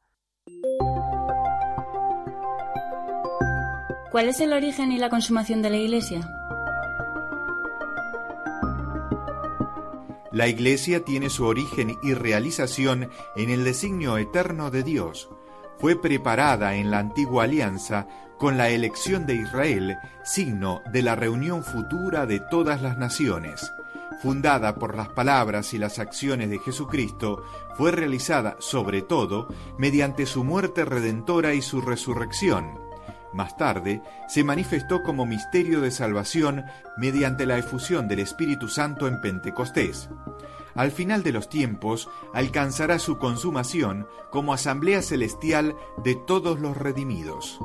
[4.11, 6.20] ¿Cuál es el origen y la consumación de la Iglesia?
[10.35, 15.28] La Iglesia tiene su origen y realización en el designio eterno de Dios.
[15.78, 21.62] Fue preparada en la antigua alianza con la elección de Israel, signo de la reunión
[21.62, 23.70] futura de todas las naciones.
[24.22, 27.45] Fundada por las palabras y las acciones de Jesucristo,
[27.76, 29.47] fue realizada sobre todo
[29.78, 32.84] mediante su muerte redentora y su resurrección.
[33.35, 36.64] Más tarde, se manifestó como misterio de salvación
[36.97, 40.09] mediante la efusión del Espíritu Santo en Pentecostés.
[40.76, 45.74] Al final de los tiempos, alcanzará su consumación como asamblea celestial
[46.05, 47.59] de todos los redimidos.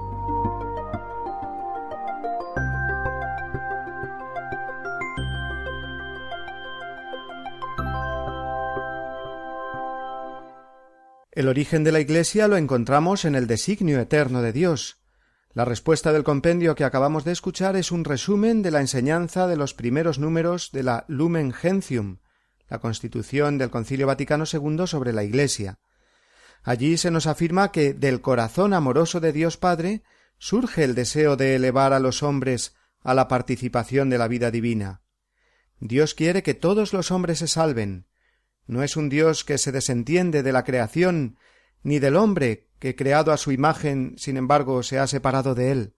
[11.32, 14.99] El origen de la Iglesia lo encontramos en el designio eterno de Dios.
[15.52, 19.58] La respuesta del compendio que acabamos de escuchar es un resumen de la enseñanza de
[19.58, 22.20] los primeros números de la Lumen Gentium,
[22.68, 25.80] la constitución del Concilio Vaticano II sobre la Iglesia.
[26.62, 30.04] Allí se nos afirma que del corazón amoroso de Dios Padre
[30.38, 35.02] surge el deseo de elevar a los hombres a la participación de la vida divina.
[35.80, 38.06] Dios quiere que todos los hombres se salven.
[38.68, 41.38] No es un Dios que se desentiende de la creación
[41.82, 45.96] ni del hombre que creado a su imagen, sin embargo, se ha separado de él.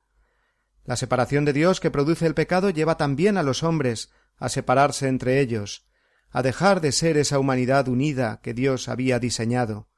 [0.84, 5.08] La separación de Dios que produce el pecado lleva también a los hombres a separarse
[5.08, 5.86] entre ellos,
[6.32, 9.90] a dejar de ser esa humanidad unida que Dios había diseñado.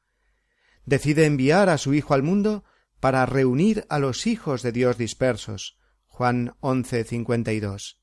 [0.85, 2.65] Decide enviar a su Hijo al mundo
[2.99, 5.77] para reunir a los hijos de Dios dispersos.
[6.05, 7.99] Juan 11:52.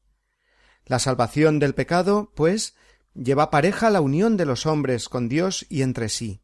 [0.87, 2.75] La salvación del pecado, pues,
[3.15, 6.43] lleva pareja la unión de los hombres con Dios y entre sí.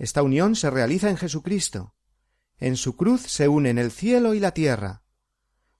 [0.00, 1.94] Esta unión se realiza en Jesucristo.
[2.56, 5.02] En su cruz se unen el cielo y la tierra.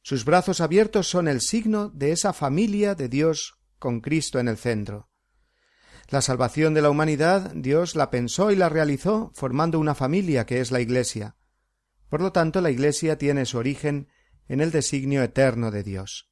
[0.03, 4.59] Sus brazos abiertos son el signo de esa familia de Dios con Cristo en el
[4.59, 5.09] centro.
[6.11, 10.61] La salvación de la humanidad Dios la pensó y la realizó formando una familia que
[10.61, 11.37] es la Iglesia.
[12.11, 14.09] Por lo tanto, la Iglesia tiene su origen
[14.49, 16.31] en el designio eterno de Dios.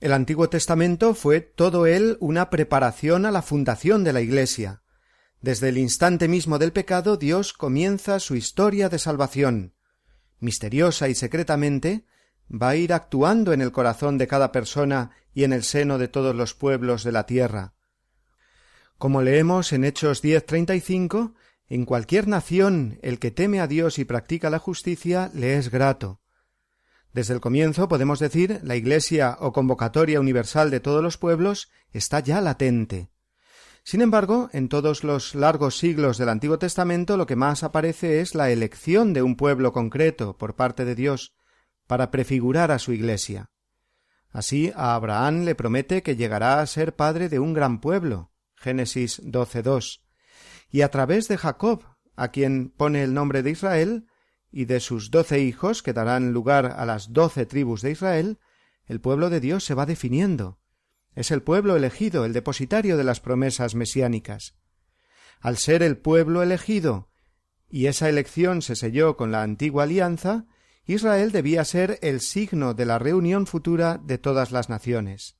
[0.00, 4.79] El Antiguo Testamento fue todo él una preparación a la fundación de la Iglesia.
[5.40, 9.74] Desde el instante mismo del pecado, Dios comienza su historia de salvación.
[10.38, 12.04] Misteriosa y secretamente,
[12.50, 16.08] va a ir actuando en el corazón de cada persona y en el seno de
[16.08, 17.74] todos los pueblos de la tierra.
[18.98, 21.34] Como leemos en Hechos 10:35,
[21.68, 26.20] en cualquier nación el que teme a Dios y practica la justicia le es grato.
[27.12, 32.20] Desde el comienzo podemos decir la Iglesia o convocatoria universal de todos los pueblos está
[32.20, 33.10] ya latente.
[33.82, 38.34] Sin embargo, en todos los largos siglos del Antiguo Testamento lo que más aparece es
[38.34, 41.34] la elección de un pueblo concreto por parte de Dios
[41.86, 43.50] para prefigurar a su Iglesia.
[44.30, 48.30] Así a Abraham le promete que llegará a ser padre de un gran pueblo.
[48.54, 50.02] Génesis 12.2.
[50.70, 51.82] Y a través de Jacob,
[52.14, 54.06] a quien pone el nombre de Israel,
[54.52, 58.38] y de sus doce hijos que darán lugar a las doce tribus de Israel,
[58.86, 60.59] el pueblo de Dios se va definiendo,
[61.14, 64.56] es el pueblo elegido, el depositario de las promesas mesiánicas.
[65.40, 67.10] Al ser el pueblo elegido,
[67.68, 70.46] y esa elección se selló con la antigua alianza,
[70.86, 75.36] Israel debía ser el signo de la reunión futura de todas las naciones.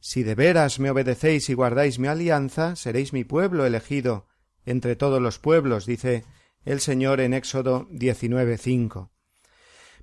[0.00, 4.28] Si de veras me obedecéis y guardáis mi alianza, seréis mi pueblo elegido
[4.64, 6.24] entre todos los pueblos, dice
[6.64, 9.10] el Señor en Éxodo 19.5.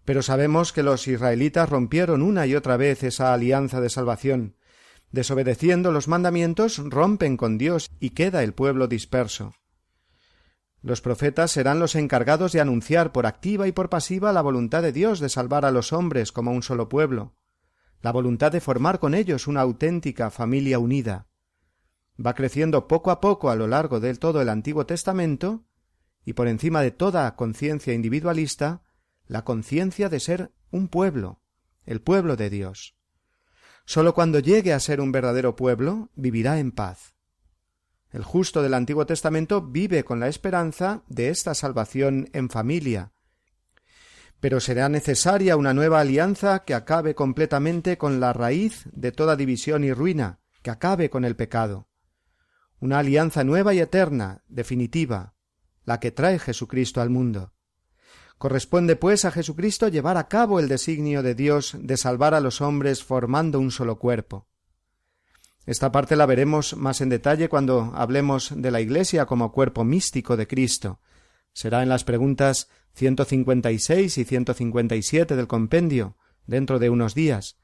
[0.06, 4.56] Pero sabemos que los israelitas rompieron una y otra vez esa alianza de salvación,
[5.14, 9.54] Desobedeciendo los mandamientos, rompen con Dios y queda el pueblo disperso.
[10.82, 14.92] Los profetas serán los encargados de anunciar por activa y por pasiva la voluntad de
[14.92, 17.36] Dios de salvar a los hombres como un solo pueblo,
[18.02, 21.28] la voluntad de formar con ellos una auténtica familia unida.
[22.20, 25.64] Va creciendo poco a poco a lo largo del todo el Antiguo Testamento,
[26.26, 28.82] y por encima de toda conciencia individualista,
[29.28, 31.40] la conciencia de ser un pueblo,
[31.86, 32.96] el pueblo de Dios.
[33.86, 37.14] Sólo cuando llegue a ser un verdadero pueblo vivirá en paz.
[38.12, 43.12] El justo del Antiguo Testamento vive con la esperanza de esta salvación en familia.
[44.40, 49.84] Pero será necesaria una nueva alianza que acabe completamente con la raíz de toda división
[49.84, 51.88] y ruina, que acabe con el pecado.
[52.80, 55.34] Una alianza nueva y eterna, definitiva,
[55.86, 57.54] la que trae Jesucristo al mundo.
[58.44, 62.60] Corresponde, pues, a Jesucristo llevar a cabo el designio de Dios de salvar a los
[62.60, 64.50] hombres formando un solo cuerpo.
[65.66, 70.36] Esta parte la veremos más en detalle cuando hablemos de la Iglesia como cuerpo místico
[70.36, 71.00] de Cristo.
[71.54, 77.56] Será en las preguntas 156 y 157 del compendio, dentro de unos días.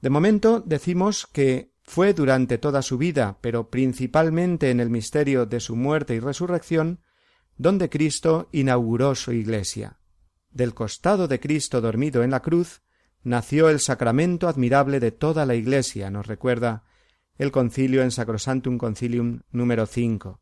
[0.00, 5.60] De momento decimos que fue durante toda su vida, pero principalmente en el misterio de
[5.60, 7.02] su muerte y resurrección,
[7.58, 9.97] donde Cristo inauguró su Iglesia.
[10.58, 12.82] Del costado de Cristo dormido en la cruz
[13.22, 16.82] nació el sacramento admirable de toda la Iglesia, nos recuerda
[17.36, 20.40] el concilio en Sacrosantum Concilium número 5.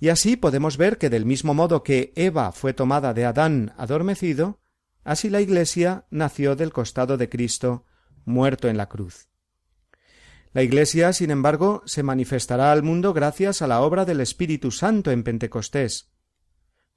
[0.00, 4.62] Y así podemos ver que del mismo modo que Eva fue tomada de Adán adormecido,
[5.04, 7.84] así la Iglesia nació del costado de Cristo
[8.24, 9.28] muerto en la cruz.
[10.54, 15.10] La Iglesia, sin embargo, se manifestará al mundo gracias a la obra del Espíritu Santo
[15.10, 16.15] en Pentecostés.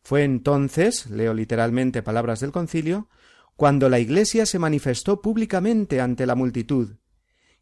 [0.01, 3.09] Fue entonces, leo literalmente palabras del concilio,
[3.55, 6.95] cuando la Iglesia se manifestó públicamente ante la multitud,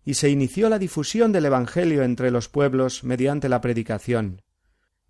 [0.05, 4.43] y se inició la difusión del Evangelio entre los pueblos mediante la predicación.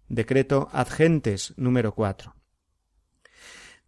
[0.07, 2.35] Decreto Ad Gentes número 4.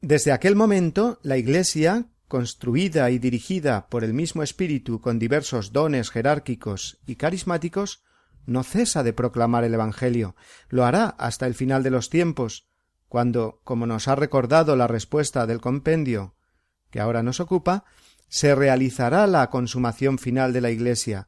[0.01, 6.11] Desde aquel momento, la Iglesia, construida y dirigida por el mismo Espíritu con diversos dones
[6.11, 8.03] jerárquicos y carismáticos,
[8.45, 10.35] no cesa de proclamar el Evangelio,
[10.69, 12.68] lo hará hasta el final de los tiempos,
[13.09, 16.35] cuando, como nos ha recordado la respuesta del compendio
[16.89, 17.83] que ahora nos ocupa,
[18.29, 21.27] se realizará la consumación final de la Iglesia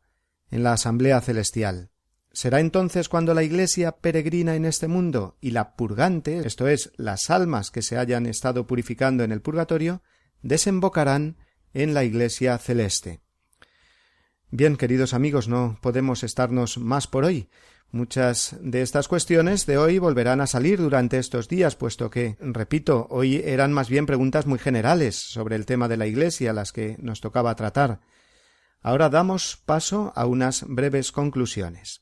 [0.50, 1.90] en la Asamblea Celestial.
[2.32, 7.30] Será entonces cuando la Iglesia peregrina en este mundo y la purgante, esto es, las
[7.30, 10.02] almas que se hayan estado purificando en el purgatorio,
[10.42, 11.38] desembocarán
[11.74, 13.22] en la Iglesia celeste.
[14.50, 17.50] Bien, queridos amigos, no podemos estarnos más por hoy.
[17.94, 23.08] Muchas de estas cuestiones de hoy volverán a salir durante estos días, puesto que, repito,
[23.10, 26.96] hoy eran más bien preguntas muy generales sobre el tema de la Iglesia las que
[27.00, 28.00] nos tocaba tratar.
[28.82, 32.02] Ahora damos paso a unas breves conclusiones.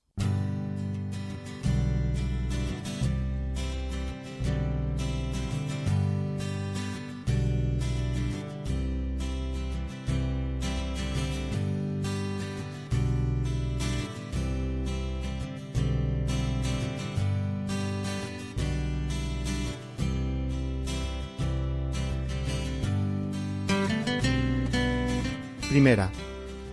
[25.69, 26.09] Primera.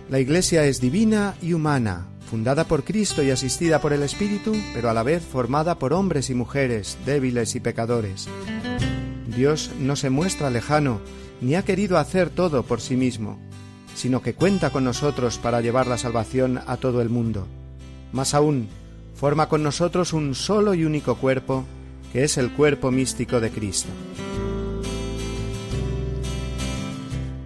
[0.09, 4.89] La Iglesia es divina y humana, fundada por Cristo y asistida por el Espíritu, pero
[4.89, 8.27] a la vez formada por hombres y mujeres, débiles y pecadores.
[9.27, 10.99] Dios no se muestra lejano,
[11.41, 13.39] ni ha querido hacer todo por sí mismo,
[13.93, 17.45] sino que cuenta con nosotros para llevar la salvación a todo el mundo.
[18.13, 18.67] Más aún,
[19.13, 21.65] forma con nosotros un solo y único cuerpo,
[22.11, 23.89] que es el cuerpo místico de Cristo.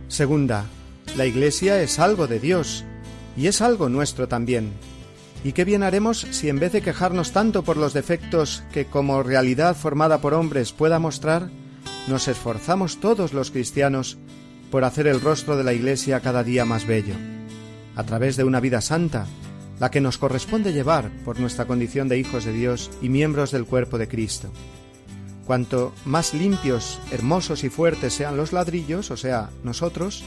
[0.08, 0.66] Segunda,
[1.18, 2.86] la Iglesia es algo de Dios,
[3.36, 4.72] y es algo nuestro también.
[5.44, 9.24] ¿Y qué bien haremos si en vez de quejarnos tanto por los defectos que como
[9.24, 11.50] realidad formada por hombres pueda mostrar,
[12.08, 14.18] nos esforzamos todos los cristianos
[14.70, 17.16] por hacer el rostro de la Iglesia cada día más bello,
[17.96, 19.26] a través de una vida santa,
[19.80, 23.66] la que nos corresponde llevar por nuestra condición de hijos de Dios y miembros del
[23.66, 24.52] cuerpo de Cristo.
[25.46, 30.24] Cuanto más limpios, hermosos y fuertes sean los ladrillos, o sea, nosotros,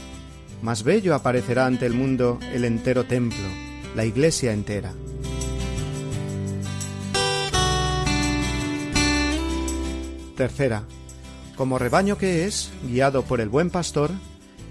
[0.65, 3.47] más bello aparecerá ante el mundo el entero templo,
[3.95, 4.93] la iglesia entera.
[10.35, 10.83] Tercera,
[11.55, 14.09] como rebaño que es, guiado por el buen pastor,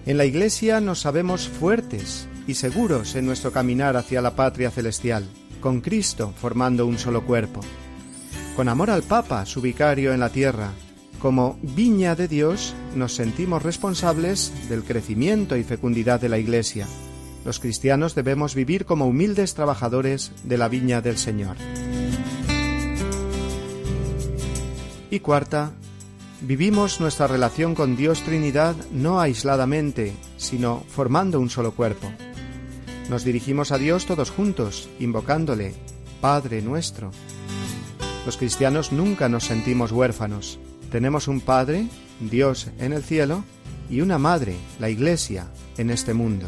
[0.05, 5.25] en la iglesia nos sabemos fuertes y seguros en nuestro caminar hacia la patria celestial,
[5.61, 7.61] con Cristo formando un solo cuerpo.
[8.57, 10.73] Con amor al Papa, su vicario en la tierra,
[11.25, 16.87] como viña de Dios, nos sentimos responsables del crecimiento y fecundidad de la Iglesia.
[17.47, 21.57] Los cristianos debemos vivir como humildes trabajadores de la viña del Señor.
[25.11, 25.73] Y cuarta,
[26.43, 32.13] vivimos nuestra relación con Dios Trinidad no aisladamente, sino formando un solo cuerpo.
[33.09, 35.73] Nos dirigimos a Dios todos juntos, invocándole,
[36.21, 37.13] Padre nuestro.
[38.27, 40.59] Los cristianos nunca nos sentimos huérfanos.
[40.95, 41.89] Tenemos un Padre,
[42.21, 43.43] Dios en el cielo,
[43.91, 46.47] y una Madre, la Iglesia, en este mundo.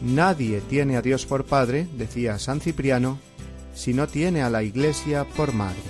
[0.00, 3.18] Nadie tiene a Dios por Padre, decía San Cipriano,
[3.74, 5.80] si no tiene a la Iglesia por Madre.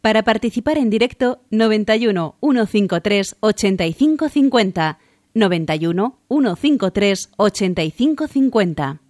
[0.00, 4.98] Para participar en directo, 91 153 8550.
[5.34, 9.00] 91 153 8550.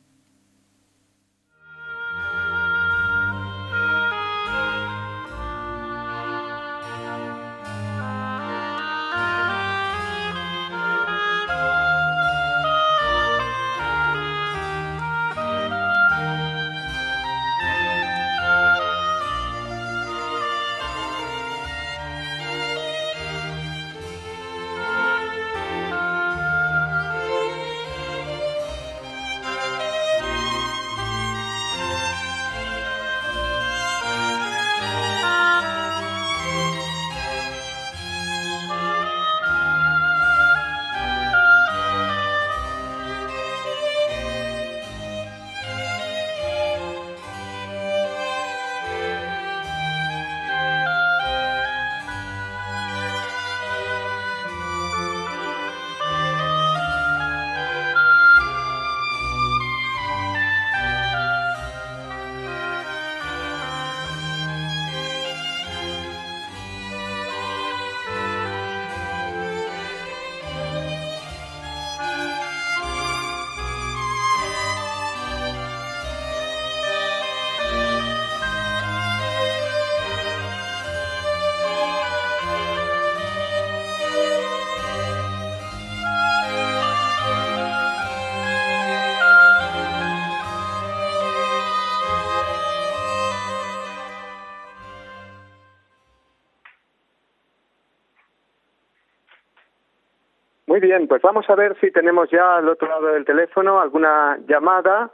[100.83, 105.11] Bien, pues vamos a ver si tenemos ya al otro lado del teléfono alguna llamada.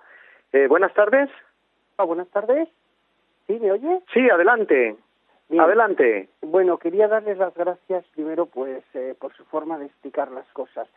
[0.53, 1.29] Eh, buenas tardes.
[1.99, 2.69] Ah, buenas tardes.
[3.47, 4.01] ¿Sí, me oye?
[4.13, 4.97] Sí, adelante.
[5.49, 5.61] Bien.
[5.61, 6.29] Adelante.
[6.41, 10.89] Bueno, quería darles las gracias primero pues eh, por su forma de explicar las cosas.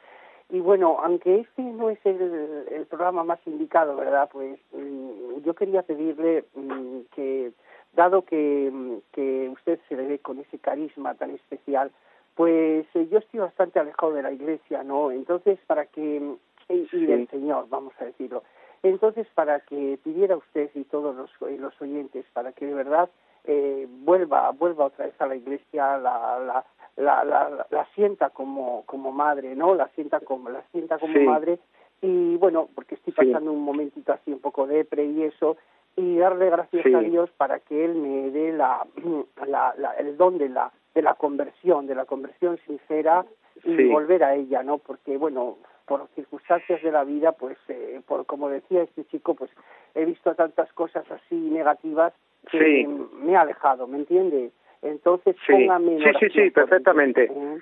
[0.49, 4.29] Y bueno, aunque este no es el, el programa más indicado, ¿verdad?
[4.31, 7.51] Pues mm, yo quería pedirle mm, que,
[7.93, 11.91] dado que, mm, que usted se le ve con ese carisma tan especial,
[12.35, 15.11] pues eh, yo estoy bastante alejado de la iglesia, ¿no?
[15.11, 16.21] Entonces, para que,
[16.69, 18.43] y, del Señor, vamos a decirlo.
[18.83, 23.09] Entonces, para que pidiera usted y todos los, y los oyentes, para que de verdad
[23.43, 26.65] eh, vuelva, vuelva otra vez a la iglesia, la, la,
[26.97, 29.75] la, la, la sienta como, como madre, ¿no?
[29.75, 31.19] La sienta como, la sienta como Sí.
[31.19, 31.59] madre.
[32.01, 35.57] Y bueno, porque estoy pasando un momentito así un poco depre y eso,
[35.95, 36.93] y darle gracias Sí.
[36.95, 38.87] a Dios para que Él me dé la,
[39.47, 43.25] la, la- el don de la, de la conversión, de la conversión sincera
[43.63, 43.83] y Sí.
[43.87, 44.77] volver a ella, ¿no?
[44.77, 49.51] Porque, bueno, por circunstancias de la vida, pues, eh, por como decía este chico, pues
[49.95, 52.13] he visto tantas cosas así negativas
[52.49, 52.87] que Sí.
[53.21, 54.51] me ha alejado, ¿me entiende?
[54.81, 55.51] Entonces, Sí.
[55.53, 57.25] póngame en Sí, sí, sí, perfectamente.
[57.25, 57.57] ¿eh?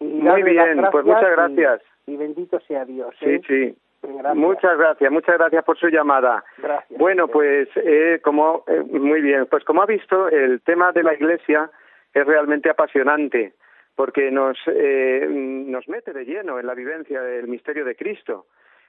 [0.00, 3.14] Y Muy bien, pues muchas gracias y- bendito sea Dios.
[3.18, 3.40] Sí, ¿eh?
[3.46, 3.76] sí.
[4.02, 4.34] Gracias.
[4.36, 6.42] Muchas gracias, muchas gracias por su llamada.
[6.56, 6.98] Gracias.
[6.98, 11.12] Bueno, pues eh, como eh, muy bien, pues como ha visto, el tema de la
[11.12, 11.70] Iglesia
[12.12, 13.54] es realmente apasionante
[13.94, 18.46] porque nos eh, nos mete de lleno en la vivencia del misterio de Cristo.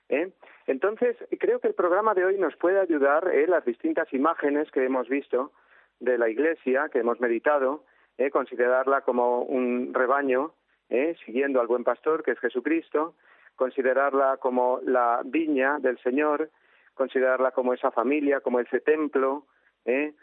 [0.09, 0.31] ¿eh?
[0.67, 4.85] Entonces, creo que el programa de hoy nos puede ayudar eh, las distintas imágenes que
[4.85, 5.51] hemos visto
[5.99, 7.83] de la Iglesia, que hemos meditado,
[8.17, 10.53] eh, considerarla como un rebaño,
[10.89, 13.15] eh, siguiendo al buen pastor, que es Jesucristo,
[13.55, 16.49] considerarla como la viña del Señor,
[16.93, 19.45] considerarla como esa familia, como ese templo,
[19.85, 20.13] ¿eh?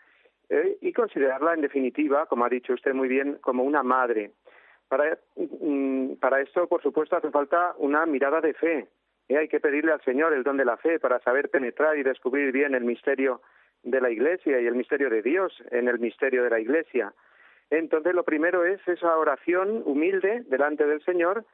[0.50, 4.32] Eh, y considerarla en definitiva, como ha dicho usted muy bien, como una madre.
[4.88, 8.88] Para, mm, para esto, por supuesto, hace falta una mirada de fe.
[9.28, 9.36] ¿eh?
[9.36, 12.50] Hay que pedirle al Señor el don de la fe para saber penetrar y descubrir
[12.52, 13.42] bien el misterio
[13.82, 17.12] de la Iglesia y el misterio de Dios en el misterio de la Iglesia.
[17.70, 21.44] Entonces, lo primero es esa oración humilde delante del Señor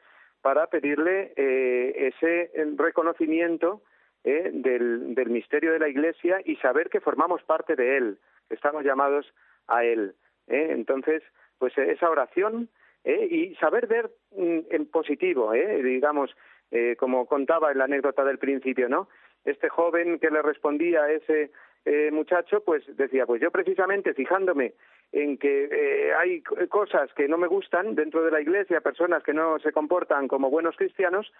[0.42, 3.82] para pedirle eh, ese eh, reconocimiento
[4.24, 8.18] eh, del, misterio de la Iglesia y saber que formamos parte de él,
[8.50, 9.32] estamos llamados
[9.68, 10.14] a él.
[10.48, 10.68] ¿eh?
[10.70, 11.22] Entonces,
[11.58, 12.68] pues eh, esa oración
[13.04, 13.28] ¿eh?
[13.30, 15.82] y saber ver mm, en positivo, ¿eh?
[15.82, 16.34] digamos,
[16.70, 19.08] eh, como contaba en la anécdota del principio, ¿no?
[19.44, 21.50] Este joven que le respondía a ese
[21.84, 24.72] eh, muchacho, pues decía, pues yo precisamente fijándome
[25.12, 29.58] en que hay cosas que no me gustan dentro de la iglesia, personas que no
[29.60, 31.30] se comportan como buenos cristianos,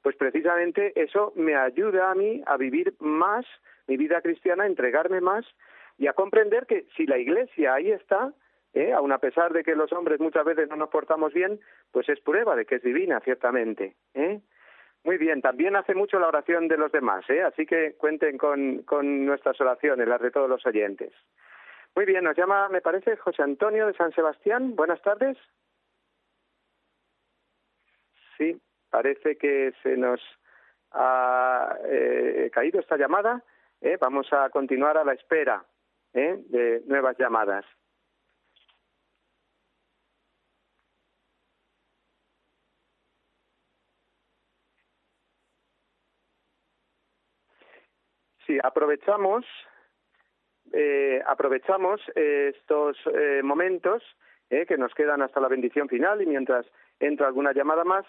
[0.00, 3.44] pues precisamente eso me ayuda a mí a vivir más
[3.88, 5.44] mi vida cristiana, entregarme más
[5.98, 8.32] y a comprender que si la iglesia ahí está,
[8.72, 8.92] ¿eh?
[8.92, 12.20] aun a pesar de que los hombres muchas veces no nos portamos bien, pues es
[12.20, 13.96] prueba de que es divina, ciertamente.
[14.14, 14.40] ¿eh?
[15.04, 17.42] Muy bien, también hace mucho la oración de los demás, ¿eh?
[17.42, 18.84] así que cuenten con,
[19.26, 21.12] nuestras oraciones, las de todos los oyentes.
[21.96, 24.76] Muy bien, nos llama, me parece, José Antonio de San Sebastián.
[24.76, 25.36] Buenas tardes.
[28.36, 30.20] Sí, parece que se nos
[30.92, 33.42] ha eh, caído esta llamada.
[33.80, 33.96] ¿eh?
[34.00, 35.64] Vamos a continuar a la espera
[36.14, 36.36] ¿eh?
[36.48, 37.64] de nuevas llamadas.
[48.46, 49.44] Sí, aprovechamos
[50.72, 54.02] eh, aprovechamos estos eh, momentos
[54.50, 56.66] eh, que nos quedan hasta la bendición final y mientras
[57.00, 58.04] entra alguna llamada más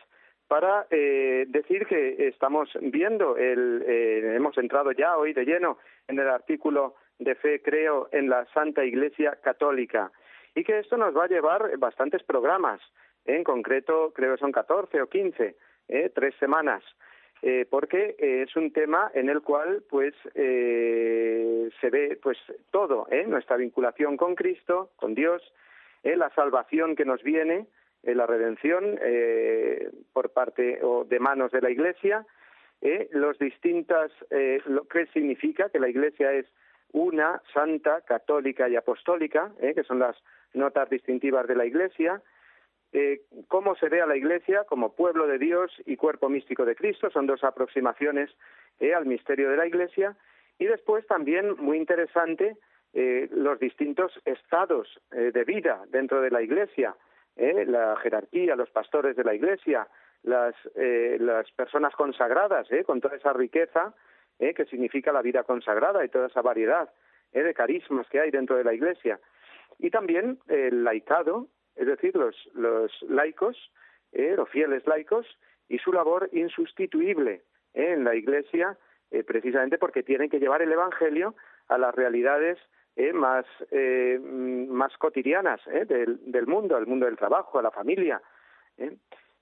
[0.47, 5.77] para eh, decir que estamos viendo el eh, hemos entrado ya hoy de lleno
[6.07, 10.11] en el artículo de fe creo en la Santa Iglesia Católica.
[10.55, 12.81] Y que esto nos va a llevar bastantes programas.
[13.25, 15.55] En concreto creo que son 14 o 15
[15.89, 16.83] eh, tres semanas.
[17.41, 22.37] Eh, porque eh, es un tema en el cual pues eh, se ve pues
[22.69, 25.41] todo nuestra vinculación con Cristo con Dios
[26.03, 27.67] la salvación que nos viene
[28.03, 28.99] la redención
[30.11, 32.25] por parte o de manos de la Iglesia
[33.11, 34.11] los distintas
[34.65, 36.45] lo que significa que la Iglesia es
[36.91, 40.15] una santa católica y apostólica eh, que son las
[40.53, 42.21] notas distintivas de la Iglesia.
[42.91, 46.75] Eh, cómo se ve a la Iglesia como pueblo de Dios y cuerpo místico de
[46.75, 48.31] Cristo, son dos aproximaciones
[48.79, 50.15] eh, al misterio de la Iglesia,
[50.57, 52.57] y después también muy interesante
[52.93, 56.95] eh, los distintos estados eh, de vida dentro de la Iglesia,
[57.35, 59.87] la jerarquía, los pastores de la Iglesia,
[60.23, 63.93] las, las personas consagradas, con toda esa riqueza
[64.39, 66.89] eh, que significa la vida consagrada y toda esa variedad
[67.33, 69.19] eh, de carismas que hay dentro de la Iglesia.
[69.77, 73.55] Y también el laicado, es decir, los, los laicos
[74.11, 75.25] eh, los fieles laicos,
[75.67, 78.77] y su labor insustituible eh, en la Iglesia,
[79.11, 81.35] eh, precisamente porque tienen que llevar el Evangelio
[81.67, 82.57] a las realidades
[82.95, 88.21] eh, más, mm, más cotidianas del, del mundo, al mundo del trabajo, a la familia.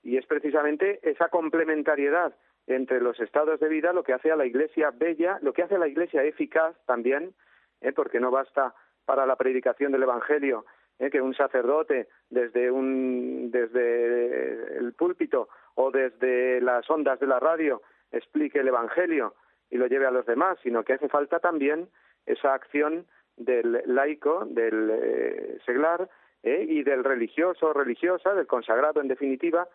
[0.02, 2.34] Y es precisamente esa complementariedad
[2.68, 5.74] entre los estados de vida lo que hace a la Iglesia bella, lo que hace
[5.74, 7.34] a la Iglesia eficaz también,
[7.80, 7.92] ¿eh?
[7.92, 10.66] porque no basta para la predicación del Evangelio
[10.98, 11.10] ¿eh?
[11.10, 17.82] que un sacerdote desde un desde el púlpito o desde las ondas de la radio
[18.12, 19.34] explique el Evangelio
[19.70, 21.88] y lo lleve a los demás, sino que hace falta también
[22.26, 23.06] esa acción
[23.36, 26.08] del laico, del eh, seglar
[26.42, 26.66] ¿eh?
[26.68, 29.68] y del religioso o religiosa, del consagrado en definitiva,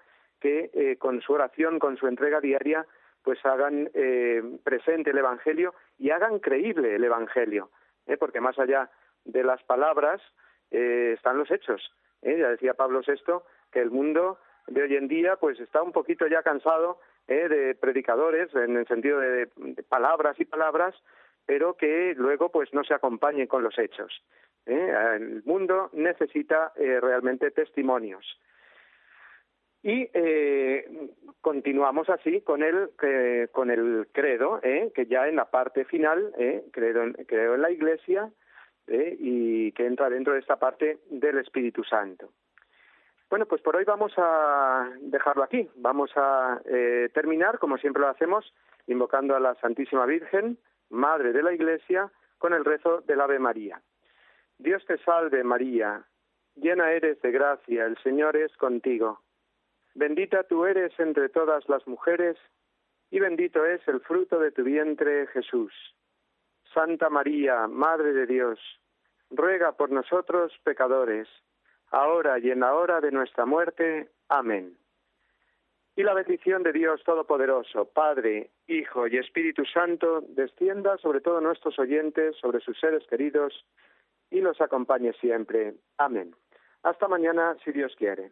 [0.44, 2.86] que eh, con su oración, con su entrega diaria,
[3.24, 7.70] pues hagan eh, presente el Evangelio y hagan creíble el Evangelio,
[8.06, 8.18] ¿eh?
[8.18, 8.91] porque más allá
[9.24, 10.22] de las palabras
[10.70, 11.82] eh, están los hechos.
[12.22, 12.38] ¿eh?
[12.38, 13.39] Ya decía Pablo VI
[13.72, 14.38] que el mundo
[14.68, 19.18] de hoy en día pues está un poquito ya cansado de predicadores en el sentido
[19.20, 20.94] de, de palabras y palabras,
[21.46, 24.22] pero que luego pues no se acompañen con los hechos.
[24.66, 28.26] El mundo necesita realmente testimonios.
[29.84, 31.09] Y eh,
[31.41, 34.91] continuamos así con el, eh, con el credo, ¿eh?
[34.95, 36.63] que ya en la parte final, ¿eh?
[36.71, 38.31] creo, en, creo en la Iglesia,
[38.88, 39.15] ¿eh?
[39.19, 42.29] y que entra dentro de esta parte del Espíritu Santo.
[43.29, 45.67] Bueno, pues por hoy vamos a dejarlo aquí.
[45.75, 48.53] Vamos a eh, terminar, como siempre lo hacemos,
[48.88, 50.57] invocando a la Santísima Virgen,
[50.89, 53.81] Madre de la Iglesia, con el rezo del Ave María.
[54.59, 56.05] Dios te salve María,
[56.55, 59.19] llena eres de gracia, el Señor es contigo.
[59.96, 62.38] Bendita tú eres entre todas las mujeres,
[63.12, 65.72] y bendito es el fruto de tu vientre, Jesús.
[66.74, 68.60] Santa María, Madre de Dios,
[69.30, 71.28] ruega por nosotros pecadores,
[71.91, 74.10] ahora y en la hora de nuestra muerte.
[74.30, 74.76] Amén.
[75.96, 81.78] Y la bendición de Dios Todopoderoso, Padre, Hijo y Espíritu Santo, descienda sobre todos nuestros
[81.78, 83.54] oyentes, sobre sus seres queridos,
[84.32, 85.76] y los acompañe siempre.
[86.00, 86.36] Amén.
[86.82, 88.32] Hasta mañana, si Dios quiere.